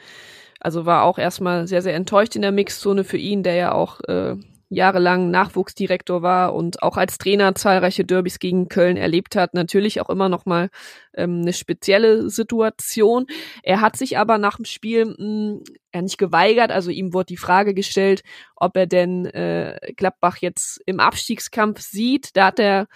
[0.61, 4.01] also war auch erstmal sehr, sehr enttäuscht in der Mixzone für ihn, der ja auch
[4.03, 4.37] äh,
[4.71, 9.53] jahrelang Nachwuchsdirektor war und auch als Trainer zahlreiche Derbys gegen Köln erlebt hat.
[9.53, 10.71] Natürlich auch immer noch mal
[11.13, 13.27] ähm, eine spezielle Situation.
[13.65, 17.27] Er hat sich aber nach dem Spiel mh, hm, er nicht geweigert, also ihm wurde
[17.27, 18.23] die Frage gestellt,
[18.55, 22.37] ob er denn äh, Gladbach jetzt im Abstiegskampf sieht.
[22.37, 22.87] Da hat er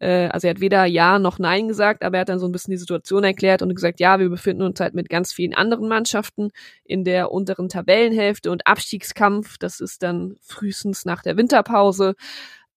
[0.00, 2.52] äh, also er hat weder Ja noch Nein gesagt, aber er hat dann so ein
[2.52, 5.88] bisschen die Situation erklärt und gesagt, ja, wir befinden uns halt mit ganz vielen anderen
[5.88, 6.50] Mannschaften
[6.84, 12.14] in der unteren Tabellenhälfte und Abstiegskampf, das ist dann frühestens nach der Winterpause,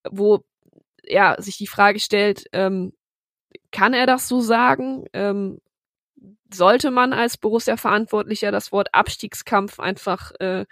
[0.10, 0.44] wo
[1.04, 2.94] ja sich die Frage stellt, ähm,
[3.72, 5.06] kann er das so sagen?
[5.14, 5.60] Ähm,
[6.54, 10.66] sollte man als Borussia-Verantwortlicher das Wort Abstiegskampf einfach äh,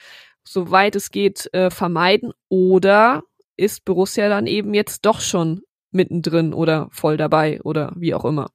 [0.48, 3.24] soweit es geht äh, vermeiden oder
[3.58, 8.50] ist Borussia dann eben jetzt doch schon mittendrin oder voll dabei oder wie auch immer.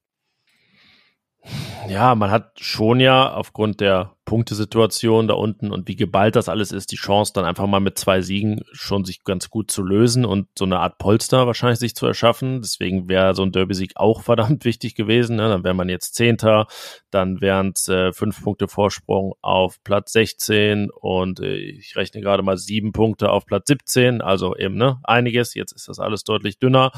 [1.89, 6.71] Ja, man hat schon ja aufgrund der Punktesituation da unten und wie geballt das alles
[6.71, 10.23] ist, die Chance dann einfach mal mit zwei Siegen schon sich ganz gut zu lösen
[10.25, 12.61] und so eine Art Polster wahrscheinlich sich zu erschaffen.
[12.61, 15.35] Deswegen wäre so ein Derby-Sieg auch verdammt wichtig gewesen.
[15.35, 15.49] Ne?
[15.49, 16.67] Dann wäre man jetzt Zehnter,
[17.11, 22.43] dann wären es äh, fünf Punkte Vorsprung auf Platz 16 und äh, ich rechne gerade
[22.43, 24.21] mal sieben Punkte auf Platz 17.
[24.21, 25.53] Also eben ne einiges.
[25.53, 26.91] Jetzt ist das alles deutlich dünner.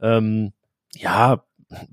[0.00, 0.52] Ähm,
[0.94, 1.44] ja,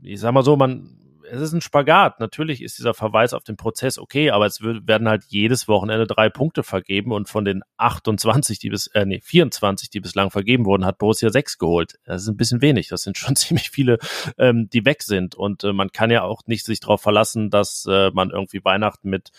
[0.01, 0.98] ich sag mal so, man
[1.31, 2.19] es ist ein Spagat.
[2.19, 6.29] Natürlich ist dieser Verweis auf den Prozess okay, aber es werden halt jedes Wochenende drei
[6.29, 10.85] Punkte vergeben und von den 28, die bis, äh, nee, 24, die bislang vergeben wurden,
[10.85, 11.99] hat Borussia sechs geholt.
[12.05, 12.87] Das ist ein bisschen wenig.
[12.89, 13.99] Das sind schon ziemlich viele,
[14.37, 15.35] ähm, die weg sind.
[15.35, 19.09] Und äh, man kann ja auch nicht sich darauf verlassen, dass äh, man irgendwie Weihnachten
[19.09, 19.31] mit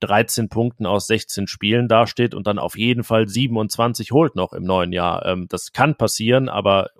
[0.00, 4.62] 13 Punkten aus 16 Spielen dasteht und dann auf jeden Fall 27 holt noch im
[4.62, 5.26] neuen Jahr.
[5.26, 6.90] Ähm, das kann passieren, aber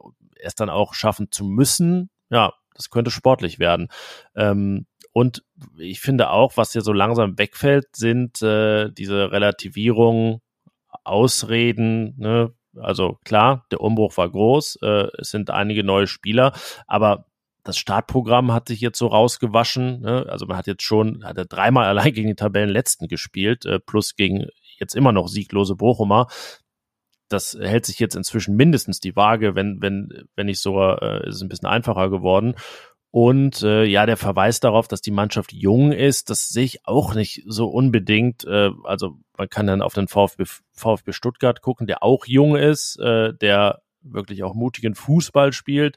[0.41, 3.89] es dann auch schaffen zu müssen, ja, das könnte sportlich werden.
[4.35, 5.45] Ähm, und
[5.77, 10.41] ich finde auch, was hier so langsam wegfällt, sind äh, diese Relativierungen,
[11.05, 12.15] Ausreden.
[12.19, 12.53] Ne?
[12.77, 16.53] Also klar, der Umbruch war groß, äh, es sind einige neue Spieler,
[16.87, 17.27] aber
[17.65, 20.01] das Startprogramm hat sich jetzt so rausgewaschen.
[20.01, 20.27] Ne?
[20.29, 24.15] Also man hat jetzt schon, hat er dreimal allein gegen die Tabellenletzten gespielt, äh, plus
[24.17, 24.47] gegen
[24.79, 26.29] jetzt immer noch sieglose Bochumer
[27.29, 31.37] das hält sich jetzt inzwischen mindestens die Waage, wenn, wenn, wenn nicht sogar, äh, ist
[31.37, 32.55] es ein bisschen einfacher geworden.
[33.11, 37.15] Und äh, ja, der Verweis darauf, dass die Mannschaft jung ist, das sehe ich auch
[37.15, 38.45] nicht so unbedingt.
[38.45, 42.99] Äh, also man kann dann auf den VfB, VfB Stuttgart gucken, der auch jung ist,
[43.01, 45.97] äh, der wirklich auch mutigen Fußball spielt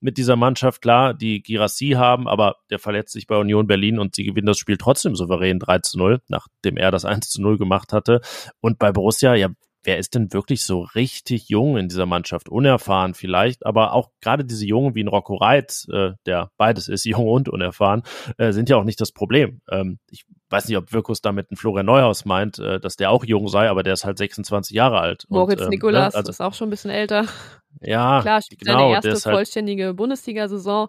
[0.00, 0.82] mit dieser Mannschaft.
[0.82, 4.58] Klar, die Girassi haben, aber der verletzt sich bei Union Berlin und sie gewinnen das
[4.58, 8.20] Spiel trotzdem souverän 3 zu 0, nachdem er das 1 zu 0 gemacht hatte.
[8.60, 9.48] Und bei Borussia, ja,
[9.84, 12.48] wer ist denn wirklich so richtig jung in dieser Mannschaft?
[12.48, 17.04] Unerfahren vielleicht, aber auch gerade diese Jungen wie ein Rocco Reitz, äh, der beides ist,
[17.06, 18.02] jung und unerfahren,
[18.38, 19.60] äh, sind ja auch nicht das Problem.
[19.70, 23.24] Ähm, ich weiß nicht, ob Wirkus damit einen Florian Neuhaus meint, äh, dass der auch
[23.24, 25.24] jung sei, aber der ist halt 26 Jahre alt.
[25.28, 26.18] Moritz und, ähm, Nikolas ne?
[26.18, 27.26] also, ist auch schon ein bisschen älter.
[27.80, 30.88] Ja, klar, spielt genau, seine erste halt vollständige halt, Bundesliga-Saison.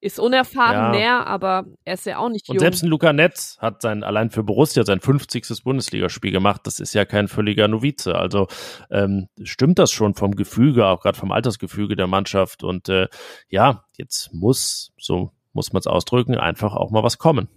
[0.00, 0.90] Ist unerfahren ja.
[0.90, 2.56] näher, aber er ist ja auch nicht jung.
[2.56, 5.64] Und selbst ein Luca Netz hat sein, allein für Borussia sein 50.
[5.64, 6.60] Bundesligaspiel gemacht.
[6.64, 8.14] Das ist ja kein völliger Novize.
[8.14, 8.46] Also
[8.90, 12.62] ähm, stimmt das schon vom Gefüge, auch gerade vom Altersgefüge der Mannschaft.
[12.62, 13.08] Und äh,
[13.48, 17.48] ja, jetzt muss, so muss man es ausdrücken, einfach auch mal was kommen.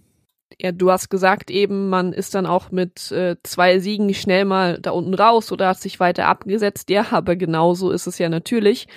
[0.58, 4.78] Ja, du hast gesagt eben, man ist dann auch mit äh, zwei Siegen schnell mal
[4.80, 6.90] da unten raus oder hat sich weiter abgesetzt.
[6.90, 8.88] Ja, aber genauso ist es ja natürlich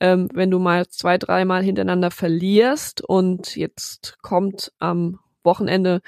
[0.00, 6.00] ähm, wenn du mal zwei, dreimal hintereinander verlierst und jetzt kommt am Wochenende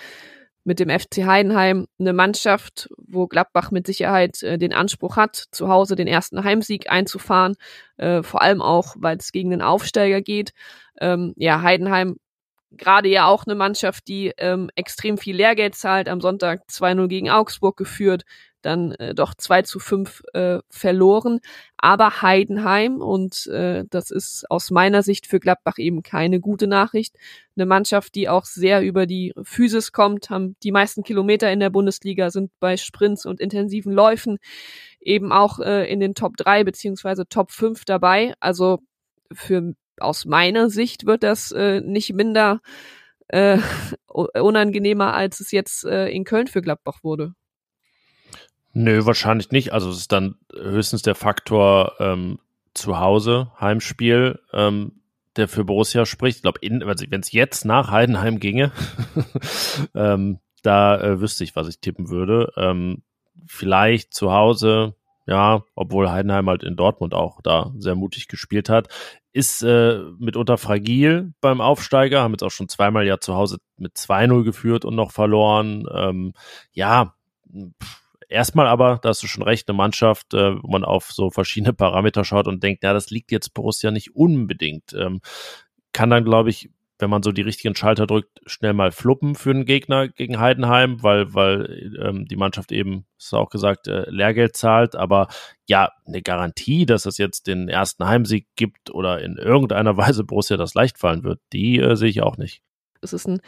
[0.65, 5.69] mit dem FC Heidenheim eine Mannschaft, wo Gladbach mit Sicherheit äh, den Anspruch hat, zu
[5.69, 7.57] Hause den ersten Heimsieg einzufahren,
[7.97, 10.53] äh, vor allem auch, weil es gegen den Aufsteiger geht.
[11.01, 12.17] Ähm, ja, Heidenheim
[12.71, 17.31] gerade ja auch eine Mannschaft, die ähm, extrem viel Lehrgeld zahlt, am Sonntag 2-0 gegen
[17.31, 18.25] Augsburg geführt,
[18.63, 21.41] dann äh, doch 2 zu 5 äh, verloren.
[21.77, 27.17] Aber Heidenheim, und äh, das ist aus meiner Sicht für Gladbach eben keine gute Nachricht,
[27.57, 31.71] eine Mannschaft, die auch sehr über die Physis kommt, haben die meisten Kilometer in der
[31.71, 34.39] Bundesliga, sind bei Sprints und intensiven Läufen
[35.01, 38.35] eben auch äh, in den Top 3 beziehungsweise Top 5 dabei.
[38.41, 38.81] Also
[39.33, 42.61] für aus meiner Sicht wird das äh, nicht minder
[43.29, 43.59] äh,
[44.07, 47.35] unangenehmer, als es jetzt äh, in Köln für Gladbach wurde.
[48.73, 49.73] Nö, wahrscheinlich nicht.
[49.73, 52.39] Also es ist dann höchstens der Faktor ähm,
[52.75, 54.93] zu Hause, Heimspiel, ähm,
[55.37, 56.37] der für Borussia spricht.
[56.39, 58.73] Ich glaube, wenn es jetzt nach Heidenheim ginge,
[59.95, 62.53] ähm, da äh, wüsste ich, was ich tippen würde.
[62.57, 63.03] Ähm,
[63.47, 64.95] vielleicht zu Hause,
[65.27, 68.89] ja, obwohl Heidenheim halt in Dortmund auch da sehr mutig gespielt hat.
[69.33, 73.97] Ist äh, mitunter fragil beim Aufsteiger, haben jetzt auch schon zweimal ja zu Hause mit
[73.97, 75.87] 2-0 geführt und noch verloren.
[75.93, 76.33] Ähm,
[76.73, 77.15] ja,
[77.53, 81.31] pff, erstmal aber, da hast du schon recht, eine Mannschaft, äh, wo man auf so
[81.31, 84.93] verschiedene Parameter schaut und denkt, ja, das liegt jetzt Borussia nicht unbedingt.
[84.93, 85.21] Ähm,
[85.93, 89.51] kann dann, glaube ich, wenn man so die richtigen Schalter drückt, schnell mal fluppen für
[89.51, 94.57] einen Gegner gegen Heidenheim, weil, weil ähm, die Mannschaft eben, ist auch gesagt, äh, Lehrgeld
[94.57, 94.97] zahlt.
[94.97, 95.29] Aber
[95.67, 100.57] ja, eine Garantie, dass es jetzt den ersten Heimsieg gibt oder in irgendeiner Weise Borussia
[100.57, 102.63] das leicht fallen wird, die äh, sehe ich auch nicht.
[103.01, 103.41] Es ist ein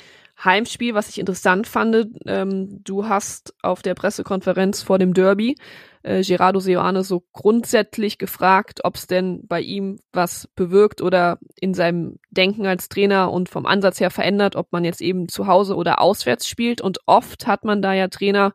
[0.44, 2.09] Heimspiel, was ich interessant fand.
[2.26, 5.57] Ähm, du hast auf der Pressekonferenz vor dem Derby
[6.03, 11.74] äh, Gerardo Seoane so grundsätzlich gefragt, ob es denn bei ihm was bewirkt oder in
[11.74, 15.76] seinem Denken als Trainer und vom Ansatz her verändert, ob man jetzt eben zu Hause
[15.76, 16.81] oder auswärts spielt.
[16.81, 18.53] Und oft hat man da ja Trainer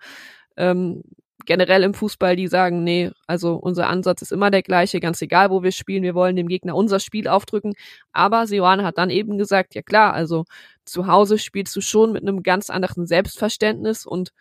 [0.57, 1.03] ähm,
[1.45, 5.51] generell im Fußball, die sagen, nee, also unser Ansatz ist immer der gleiche, ganz egal,
[5.51, 7.73] wo wir spielen, wir wollen dem Gegner unser Spiel aufdrücken.
[8.11, 10.45] Aber Seoane hat dann eben gesagt, ja klar, also
[10.85, 14.31] zu Hause spielst du schon mit einem ganz anderen Selbstverständnis und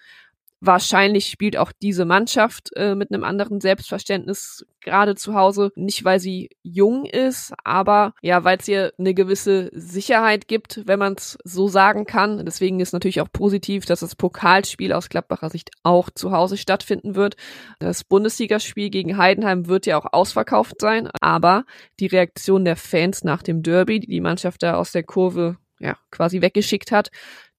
[0.66, 5.72] Wahrscheinlich spielt auch diese Mannschaft äh, mit einem anderen Selbstverständnis gerade zu Hause.
[5.74, 10.98] Nicht, weil sie jung ist, aber ja, weil es ihr eine gewisse Sicherheit gibt, wenn
[10.98, 12.46] man es so sagen kann.
[12.46, 17.14] Deswegen ist natürlich auch positiv, dass das Pokalspiel aus Gladbacher Sicht auch zu Hause stattfinden
[17.14, 17.36] wird.
[17.78, 21.66] Das Bundesligaspiel gegen Heidenheim wird ja auch ausverkauft sein, aber
[22.00, 25.98] die Reaktion der Fans nach dem Derby, die die Mannschaft da aus der Kurve ja,
[26.10, 27.10] quasi weggeschickt hat,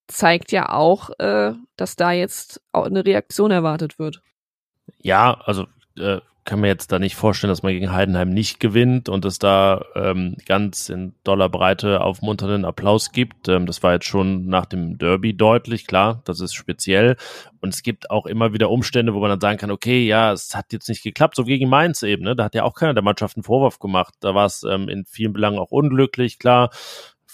[0.07, 4.21] zeigt ja auch, äh, dass da jetzt auch eine Reaktion erwartet wird.
[4.97, 9.09] Ja, also äh, kann mir jetzt da nicht vorstellen, dass man gegen Heidenheim nicht gewinnt
[9.09, 13.49] und es da ähm, ganz in doller Breite aufmunternden Applaus gibt.
[13.49, 17.17] Ähm, das war jetzt schon nach dem Derby deutlich, klar, das ist speziell.
[17.61, 20.53] Und es gibt auch immer wieder Umstände, wo man dann sagen kann, okay, ja, es
[20.53, 22.35] hat jetzt nicht geklappt, so gegen Mainz eben, ne?
[22.35, 24.13] Da hat ja auch keiner der Mannschaft einen Vorwurf gemacht.
[24.19, 26.69] Da war es ähm, in vielen Belangen auch unglücklich, klar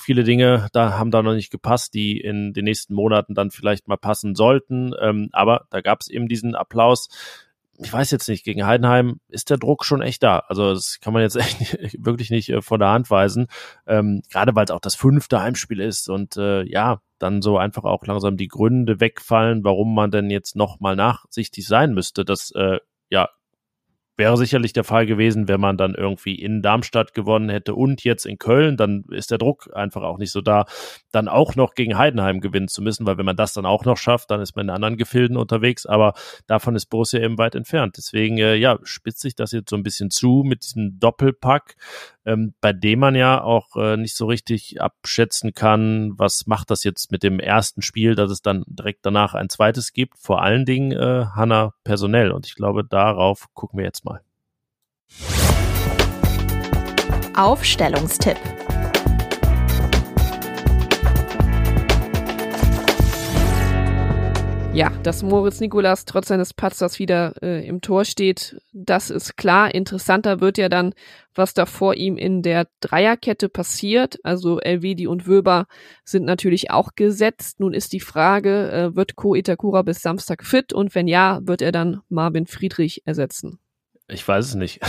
[0.02, 3.88] viele Dinge da haben da noch nicht gepasst, die in den nächsten Monaten dann vielleicht
[3.88, 4.94] mal passen sollten.
[5.00, 7.10] Ähm, aber da gab es eben diesen Applaus.
[7.78, 10.40] Ich weiß jetzt nicht, gegen Heidenheim ist der Druck schon echt da.
[10.48, 13.48] Also das kann man jetzt echt wirklich nicht äh, von der Hand weisen.
[13.88, 17.84] Ähm, gerade weil es auch das fünfte Heimspiel ist und äh, ja, dann so einfach
[17.84, 22.26] auch langsam die Gründe wegfallen, warum man denn jetzt nochmal nachsichtig sein müsste.
[22.26, 23.30] Das äh, ja,
[24.22, 28.28] Wäre sicherlich der Fall gewesen, wenn man dann irgendwie in Darmstadt gewonnen hätte und jetzt
[28.28, 30.66] in Köln, dann ist der Druck einfach auch nicht so da,
[31.12, 33.98] dann auch noch gegen Heidenheim gewinnen zu müssen, weil wenn man das dann auch noch
[33.98, 36.14] schafft, dann ist man in anderen Gefilden unterwegs, aber
[36.46, 37.98] davon ist Borussia eben weit entfernt.
[37.98, 41.76] Deswegen, äh, ja, spitzt sich das jetzt so ein bisschen zu mit diesem Doppelpack,
[42.26, 46.84] ähm, bei dem man ja auch äh, nicht so richtig abschätzen kann, was macht das
[46.84, 50.66] jetzt mit dem ersten Spiel, dass es dann direkt danach ein zweites gibt, vor allen
[50.66, 54.22] Dingen äh, Hanna personell und ich glaube, darauf gucken wir jetzt mal.
[57.36, 58.38] Aufstellungstipp.
[64.74, 69.76] Ja, dass Moritz Nikolas trotz seines Patzers wieder äh, im Tor steht, das ist klar.
[69.76, 70.94] Interessanter wird ja dann,
[71.36, 74.18] was da vor ihm in der Dreierkette passiert.
[74.24, 75.68] Also Elvedi und Wöber
[76.06, 77.60] sind natürlich auch gesetzt.
[77.60, 80.72] Nun ist die Frage, äh, wird Ko Itakura bis Samstag fit?
[80.72, 83.60] Und wenn ja, wird er dann Marvin Friedrich ersetzen?
[84.12, 84.82] Ich weiß es nicht.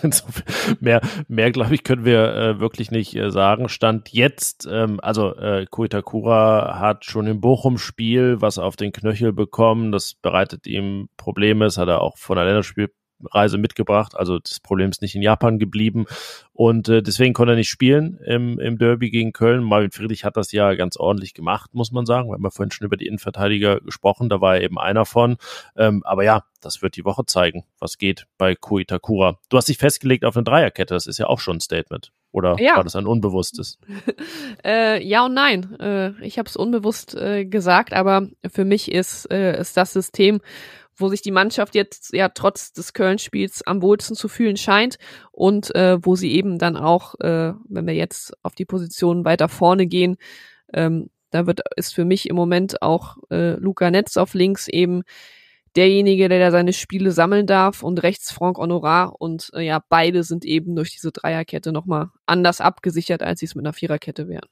[0.80, 3.68] mehr, mehr glaube ich, können wir äh, wirklich nicht äh, sagen.
[3.68, 9.92] Stand jetzt, ähm, also äh, Koitakura hat schon im Bochum-Spiel was auf den Knöchel bekommen.
[9.92, 11.66] Das bereitet ihm Probleme.
[11.66, 12.90] Das hat er auch von der Länderspiel
[13.24, 14.16] Reise mitgebracht.
[14.16, 16.06] Also das Problem ist nicht in Japan geblieben.
[16.52, 19.62] Und äh, deswegen konnte er nicht spielen im, im Derby gegen Köln.
[19.62, 22.28] Marvin Friedrich hat das ja ganz ordentlich gemacht, muss man sagen.
[22.28, 25.36] Wir haben ja vorhin schon über die Innenverteidiger gesprochen, da war er eben einer von.
[25.76, 29.38] Ähm, aber ja, das wird die Woche zeigen, was geht bei Koitakura.
[29.48, 32.12] Du hast dich festgelegt auf eine Dreierkette, das ist ja auch schon ein Statement.
[32.30, 32.76] Oder ja.
[32.76, 33.78] war das ein unbewusstes?
[34.64, 35.78] äh, ja und nein.
[35.80, 40.40] Äh, ich habe es unbewusst äh, gesagt, aber für mich ist, äh, ist das System,
[41.00, 44.98] wo sich die Mannschaft jetzt ja trotz des Köln-Spiels am wohlsten zu fühlen scheint
[45.32, 49.48] und äh, wo sie eben dann auch, äh, wenn wir jetzt auf die Position weiter
[49.48, 50.16] vorne gehen,
[50.72, 55.02] ähm, da wird ist für mich im Moment auch äh, Luca Netz auf links eben
[55.76, 60.24] derjenige, der da seine Spiele sammeln darf und rechts Franck Honorar und äh, ja, beide
[60.24, 64.48] sind eben durch diese Dreierkette nochmal anders abgesichert, als sie es mit einer Viererkette wären.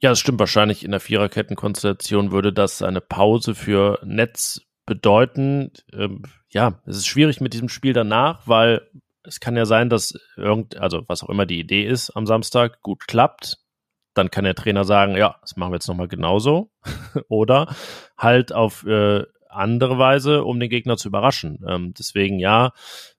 [0.00, 0.84] Ja, das stimmt wahrscheinlich.
[0.84, 5.70] In der Viererkettenkonstellation würde das eine Pause für Netz bedeuten.
[5.92, 8.88] Ähm, ja, es ist schwierig mit diesem Spiel danach, weil
[9.22, 12.82] es kann ja sein, dass irgend, also was auch immer die Idee ist am Samstag,
[12.82, 13.58] gut klappt.
[14.14, 16.72] Dann kann der Trainer sagen, ja, das machen wir jetzt nochmal genauso.
[17.28, 17.74] Oder
[18.16, 21.64] halt auf äh, andere Weise, um den Gegner zu überraschen.
[21.68, 22.72] Ähm, deswegen ja,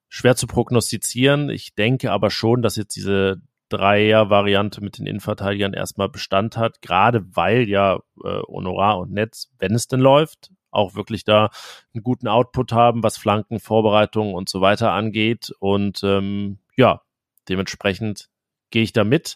[0.09, 1.49] schwer zu prognostizieren.
[1.49, 7.23] Ich denke aber schon, dass jetzt diese Dreier-Variante mit den Innenverteidigern erstmal Bestand hat, gerade
[7.35, 11.49] weil ja äh, Honorar und Netz, wenn es denn läuft, auch wirklich da
[11.93, 15.51] einen guten Output haben, was Flanken, Vorbereitungen und so weiter angeht.
[15.59, 17.01] Und ähm, ja,
[17.47, 18.29] dementsprechend
[18.69, 19.35] gehe ich da mit.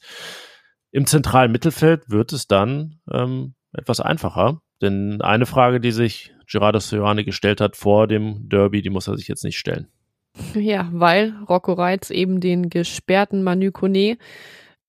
[0.91, 4.61] Im zentralen Mittelfeld wird es dann ähm, etwas einfacher.
[4.81, 9.17] Denn eine Frage, die sich Gerardo Soriano gestellt hat vor dem Derby, die muss er
[9.17, 9.87] sich jetzt nicht stellen.
[10.55, 14.17] Ja, weil Rocco Reitz eben den gesperrten Manu Kone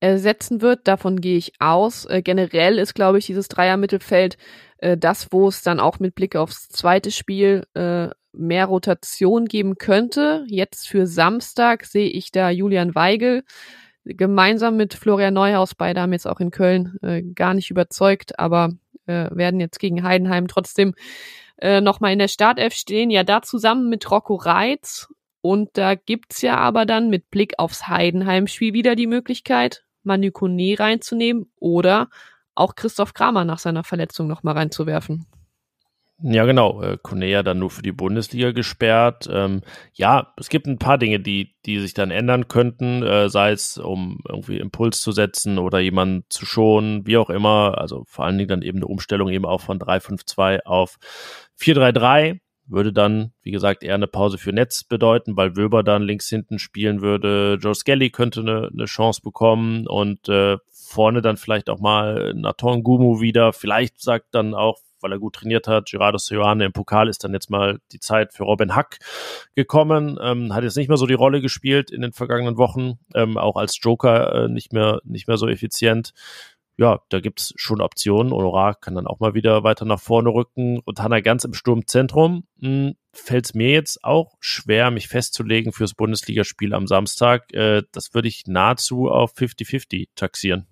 [0.00, 0.88] ersetzen wird.
[0.88, 2.04] Davon gehe ich aus.
[2.06, 4.36] Äh, generell ist, glaube ich, dieses Dreier-Mittelfeld
[4.84, 9.78] äh, das, wo es dann auch mit Blick aufs zweite Spiel äh, mehr Rotation geben
[9.78, 10.44] könnte.
[10.48, 13.44] Jetzt für Samstag sehe ich da Julian Weigel
[14.04, 15.74] gemeinsam mit Florian Neuhaus.
[15.74, 18.72] Beide haben jetzt auch in Köln äh, gar nicht überzeugt, aber
[19.06, 20.94] äh, werden jetzt gegen Heidenheim trotzdem
[21.56, 23.10] äh, nochmal in der Startelf stehen.
[23.10, 25.08] Ja, da zusammen mit Rocco Reitz.
[25.40, 30.78] Und da gibt's ja aber dann mit Blick aufs Heidenheim-Spiel wieder die Möglichkeit, Manu Kone
[30.78, 32.08] reinzunehmen oder
[32.54, 35.26] auch Christoph Kramer nach seiner Verletzung nochmal reinzuwerfen.
[36.22, 36.80] Ja, genau.
[36.80, 39.28] Äh, Konea dann nur für die Bundesliga gesperrt.
[39.30, 39.62] Ähm,
[39.94, 43.78] ja, es gibt ein paar Dinge, die, die sich dann ändern könnten, äh, sei es
[43.78, 47.78] um irgendwie Impuls zu setzen oder jemanden zu schonen, wie auch immer.
[47.78, 50.96] Also vor allen Dingen dann eben eine Umstellung eben auch von 3-5-2 auf
[51.58, 56.28] 4-3-3 würde dann, wie gesagt, eher eine Pause für Netz bedeuten, weil Wöber dann links
[56.28, 57.58] hinten spielen würde.
[57.60, 62.82] Joe Skelly könnte eine, eine Chance bekommen und äh, vorne dann vielleicht auch mal Naton
[62.82, 63.52] Gumu wieder.
[63.52, 65.90] Vielleicht sagt dann auch weil er gut trainiert hat.
[65.90, 68.98] Gerardo Seoane im Pokal ist dann jetzt mal die Zeit für Robin Hack
[69.54, 70.18] gekommen.
[70.20, 73.56] Ähm, hat jetzt nicht mehr so die Rolle gespielt in den vergangenen Wochen, ähm, auch
[73.56, 76.14] als Joker äh, nicht mehr nicht mehr so effizient.
[76.76, 78.32] Ja, da gibt's schon Optionen.
[78.32, 80.80] Honorar kann dann auch mal wieder weiter nach vorne rücken.
[80.84, 85.94] Und Hanna ganz im Sturmzentrum hm, fällt es mir jetzt auch schwer, mich festzulegen fürs
[85.94, 87.52] Bundesligaspiel am Samstag.
[87.52, 90.66] Äh, das würde ich nahezu auf 50-50 taxieren.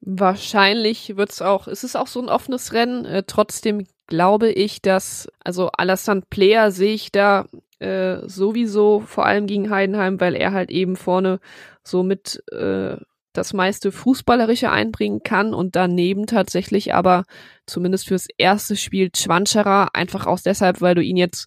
[0.00, 3.06] Wahrscheinlich wird es auch, ist es auch so ein offenes Rennen.
[3.06, 7.46] Äh, trotzdem glaube ich, dass, also Alassane Player sehe ich da
[7.78, 11.40] äh, sowieso vor allem gegen Heidenheim, weil er halt eben vorne
[11.82, 12.96] so mit äh,
[13.34, 17.24] das meiste Fußballerische einbringen kann und daneben tatsächlich aber
[17.66, 21.46] zumindest fürs erste Spiel Schwanscherer, einfach aus deshalb, weil du ihn jetzt,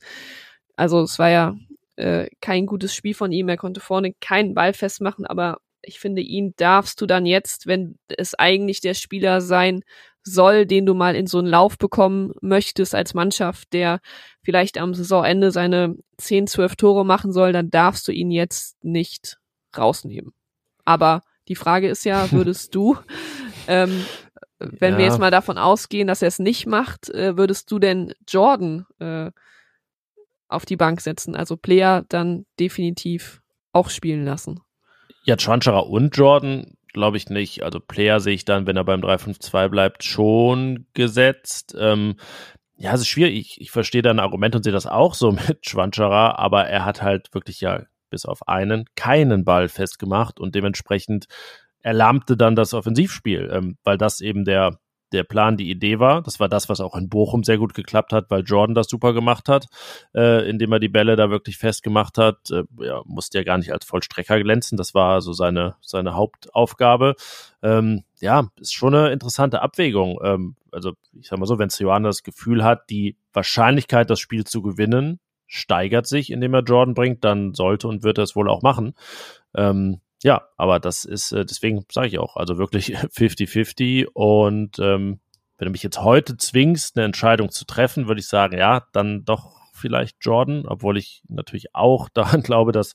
[0.75, 1.55] also es war ja
[1.95, 6.21] äh, kein gutes Spiel von ihm, er konnte vorne keinen Ball festmachen, aber ich finde,
[6.21, 9.83] ihn darfst du dann jetzt, wenn es eigentlich der Spieler sein
[10.23, 14.01] soll, den du mal in so einen Lauf bekommen möchtest als Mannschaft, der
[14.43, 19.37] vielleicht am Saisonende seine 10, 12 Tore machen soll, dann darfst du ihn jetzt nicht
[19.77, 20.33] rausnehmen.
[20.83, 22.97] Aber die Frage ist ja, würdest du,
[23.67, 24.05] ähm,
[24.59, 24.97] wenn ja.
[24.97, 28.85] wir jetzt mal davon ausgehen, dass er es nicht macht, äh, würdest du denn Jordan
[28.99, 29.31] äh,
[30.47, 31.35] auf die Bank setzen?
[31.35, 33.41] Also Player dann definitiv
[33.71, 34.61] auch spielen lassen?
[35.23, 37.63] Ja, Chanchara und Jordan glaube ich nicht.
[37.63, 41.75] Also Player sehe ich dann, wenn er beim 3-5-2 bleibt, schon gesetzt.
[41.77, 42.15] Ähm,
[42.75, 43.37] ja, es ist schwierig.
[43.37, 47.01] Ich, ich verstehe dein Argument und sehe das auch so mit Schwanschara, aber er hat
[47.01, 51.27] halt wirklich ja bis auf einen keinen Ball festgemacht und dementsprechend
[51.79, 54.79] erlahmte dann das Offensivspiel, ähm, weil das eben der
[55.11, 56.21] der Plan, die Idee war.
[56.21, 59.13] Das war das, was auch in Bochum sehr gut geklappt hat, weil Jordan das super
[59.13, 59.67] gemacht hat,
[60.13, 62.51] äh, indem er die Bälle da wirklich festgemacht hat.
[62.51, 64.77] Äh, ja, musste ja gar nicht als Vollstrecker glänzen.
[64.77, 67.15] Das war so seine, seine Hauptaufgabe.
[67.61, 70.19] Ähm, ja, ist schon eine interessante Abwägung.
[70.23, 74.43] Ähm, also, ich sag mal so, wenn Sioana das Gefühl hat, die Wahrscheinlichkeit, das Spiel
[74.43, 78.49] zu gewinnen, steigert sich, indem er Jordan bringt, dann sollte und wird er es wohl
[78.49, 78.93] auch machen.
[79.55, 85.19] Ähm, ja, aber das ist, äh, deswegen sage ich auch, also wirklich 50-50 und ähm,
[85.57, 89.25] wenn du mich jetzt heute zwingst, eine Entscheidung zu treffen, würde ich sagen, ja, dann
[89.25, 92.93] doch vielleicht Jordan, obwohl ich natürlich auch daran glaube, dass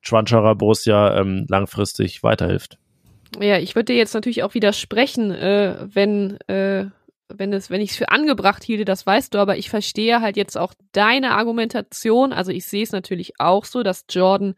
[0.00, 2.78] Schwanscherer Borussia ähm, langfristig weiterhilft.
[3.40, 6.86] Ja, ich würde dir jetzt natürlich auch widersprechen, äh, wenn, äh,
[7.38, 10.36] wenn es, wenn ich es für angebracht hielte, das weißt du, aber ich verstehe halt
[10.36, 12.32] jetzt auch deine Argumentation.
[12.32, 14.54] Also ich sehe es natürlich auch so, dass Jordan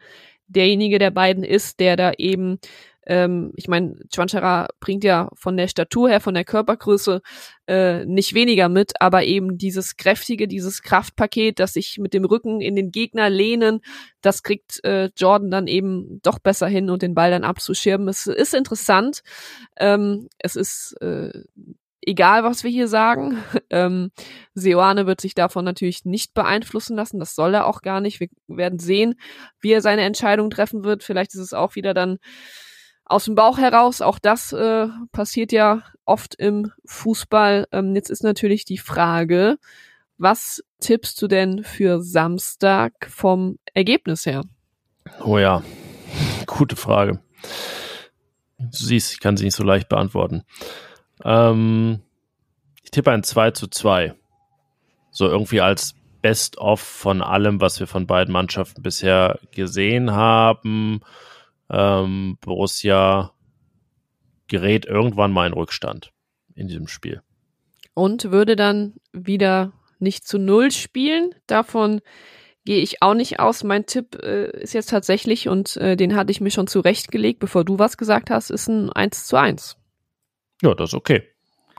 [0.48, 2.58] derjenige der beiden ist, der da eben
[3.06, 7.22] ähm, ich meine, Chwanchara bringt ja von der Statur her, von der Körpergröße
[7.68, 12.60] äh, nicht weniger mit, aber eben dieses kräftige, dieses Kraftpaket, das sich mit dem Rücken
[12.60, 13.80] in den Gegner lehnen,
[14.22, 18.08] das kriegt äh, Jordan dann eben doch besser hin und den Ball dann abzuschirmen.
[18.08, 19.22] Es ist interessant.
[19.78, 21.30] Ähm, es ist äh,
[22.06, 23.38] egal, was wir hier sagen.
[23.68, 24.12] Ähm,
[24.54, 27.18] Seoane wird sich davon natürlich nicht beeinflussen lassen.
[27.18, 28.20] Das soll er auch gar nicht.
[28.20, 29.16] Wir werden sehen,
[29.60, 31.02] wie er seine Entscheidung treffen wird.
[31.02, 32.18] Vielleicht ist es auch wieder dann
[33.04, 34.02] aus dem Bauch heraus.
[34.02, 37.66] Auch das äh, passiert ja oft im Fußball.
[37.72, 39.58] Ähm, jetzt ist natürlich die Frage,
[40.16, 44.42] was tippst du denn für Samstag vom Ergebnis her?
[45.24, 45.62] Oh ja,
[46.46, 47.20] gute Frage.
[48.58, 50.44] Du siehst, ich kann sie nicht so leicht beantworten.
[51.24, 52.00] Ähm,
[52.82, 54.14] ich tippe ein 2 zu 2.
[55.10, 61.00] So irgendwie als Best-of von allem, was wir von beiden Mannschaften bisher gesehen haben.
[61.70, 63.32] Ähm, Borussia
[64.48, 66.12] gerät irgendwann mal in Rückstand
[66.54, 67.22] in diesem Spiel.
[67.94, 71.34] Und würde dann wieder nicht zu Null spielen.
[71.46, 72.00] Davon
[72.64, 73.64] gehe ich auch nicht aus.
[73.64, 77.64] Mein Tipp äh, ist jetzt tatsächlich, und äh, den hatte ich mir schon zurechtgelegt, bevor
[77.64, 79.76] du was gesagt hast, ist ein 1 zu 1.
[80.62, 81.22] Ja, das ist okay.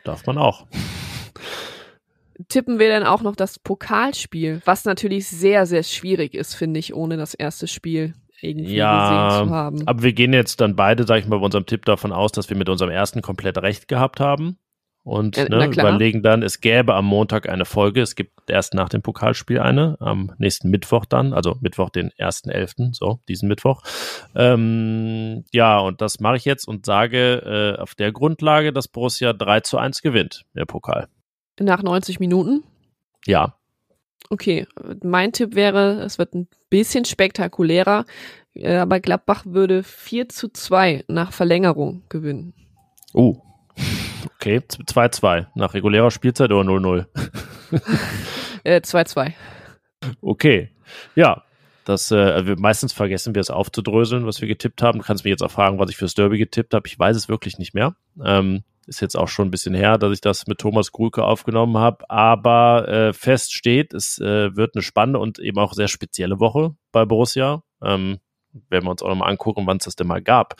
[0.04, 0.68] Darf man auch.
[2.50, 6.94] Tippen wir dann auch noch das Pokalspiel, was natürlich sehr, sehr schwierig ist, finde ich,
[6.94, 9.88] ohne das erste Spiel irgendwie ja, gesehen zu haben.
[9.88, 12.50] Aber wir gehen jetzt dann beide, sag ich mal, bei unserem Tipp davon aus, dass
[12.50, 14.60] wir mit unserem ersten komplett recht gehabt haben.
[15.08, 18.02] Und ja, ne, überlegen dann, es gäbe am Montag eine Folge.
[18.02, 22.94] Es gibt erst nach dem Pokalspiel eine, am nächsten Mittwoch dann, also Mittwoch, den 1.11.,
[22.94, 23.84] so, diesen Mittwoch.
[24.36, 29.32] Ähm, ja, und das mache ich jetzt und sage äh, auf der Grundlage, dass Borussia
[29.32, 31.08] 3 zu 1 gewinnt, der Pokal.
[31.58, 32.66] Nach 90 Minuten?
[33.26, 33.56] Ja.
[34.30, 34.68] Okay,
[35.04, 38.04] mein Tipp wäre, es wird ein bisschen spektakulärer,
[38.56, 42.54] äh, aber Gladbach würde 4 zu 2 nach Verlängerung gewinnen.
[43.14, 43.38] Oh,
[44.36, 47.06] okay, 2-2 nach regulärer Spielzeit oder 0-0?
[48.66, 49.28] 2-2.
[49.28, 49.32] Äh,
[50.22, 50.72] okay,
[51.16, 51.44] ja,
[51.86, 55.00] das, äh, meistens vergessen wir es aufzudröseln, was wir getippt haben.
[55.00, 56.88] Du kannst mich jetzt auch fragen, was ich fürs Derby getippt habe.
[56.88, 57.96] Ich weiß es wirklich nicht mehr.
[58.22, 61.78] Ähm, ist jetzt auch schon ein bisschen her, dass ich das mit Thomas Grulke aufgenommen
[61.78, 62.10] habe.
[62.10, 66.76] Aber äh, fest steht, es äh, wird eine spannende und eben auch sehr spezielle Woche
[66.92, 67.64] bei Borussia.
[67.82, 68.20] Ähm,
[68.70, 70.56] werden wir uns auch nochmal angucken, wann es das denn mal gab.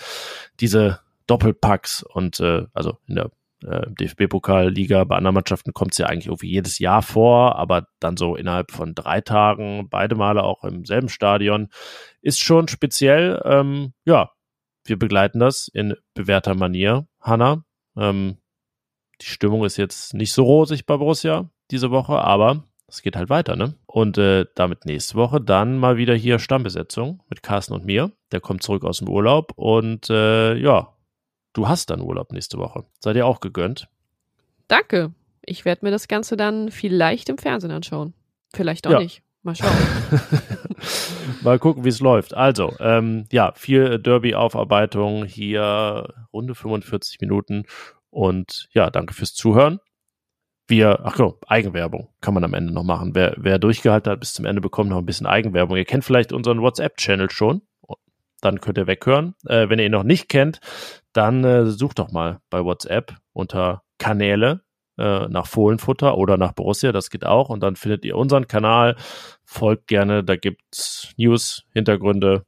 [0.60, 3.32] Diese Doppelpacks und äh, also in der
[3.66, 8.18] äh, DFB-Pokalliga, bei anderen Mannschaften kommt es ja eigentlich irgendwie jedes Jahr vor, aber dann
[8.18, 11.70] so innerhalb von drei Tagen, beide Male auch im selben Stadion,
[12.22, 13.42] ist schon speziell.
[13.46, 14.32] Ähm, ja,
[14.86, 17.08] wir begleiten das in bewährter Manier.
[17.20, 17.64] Hanna,
[17.98, 18.38] ähm,
[19.22, 23.30] die Stimmung ist jetzt nicht so rosig bei Borussia diese Woche, aber es geht halt
[23.30, 23.76] weiter, ne?
[23.86, 28.12] Und äh, damit nächste Woche dann mal wieder hier Stammbesetzung mit Carsten und mir.
[28.32, 30.94] Der kommt zurück aus dem Urlaub und äh, ja,
[31.58, 32.86] du hast dann Urlaub nächste Woche.
[33.00, 33.90] Seid ihr auch gegönnt?
[34.68, 35.14] Danke.
[35.42, 38.14] Ich werde mir das Ganze dann vielleicht im Fernsehen anschauen.
[38.54, 39.00] Vielleicht auch ja.
[39.00, 39.24] nicht.
[39.44, 39.72] Mal schauen.
[41.42, 42.34] Mal gucken, wie es läuft.
[42.34, 47.64] Also, ähm, ja, viel Derby-Aufarbeitung hier, Runde 45 Minuten.
[48.10, 49.80] Und ja, danke fürs Zuhören.
[50.68, 53.16] Wir, ach so, Eigenwerbung kann man am Ende noch machen.
[53.16, 55.78] Wer, wer durchgehalten hat bis zum Ende, bekommt noch ein bisschen Eigenwerbung.
[55.78, 57.62] Ihr kennt vielleicht unseren WhatsApp-Channel schon.
[58.42, 59.36] Dann könnt ihr weghören.
[59.46, 60.60] Äh, wenn ihr ihn noch nicht kennt,
[61.14, 64.62] dann äh, sucht doch mal bei WhatsApp unter Kanäle
[64.98, 67.50] äh, nach Fohlenfutter oder nach Borussia, das geht auch.
[67.50, 68.96] Und dann findet ihr unseren Kanal,
[69.44, 72.46] folgt gerne, da gibt's News, Hintergründe,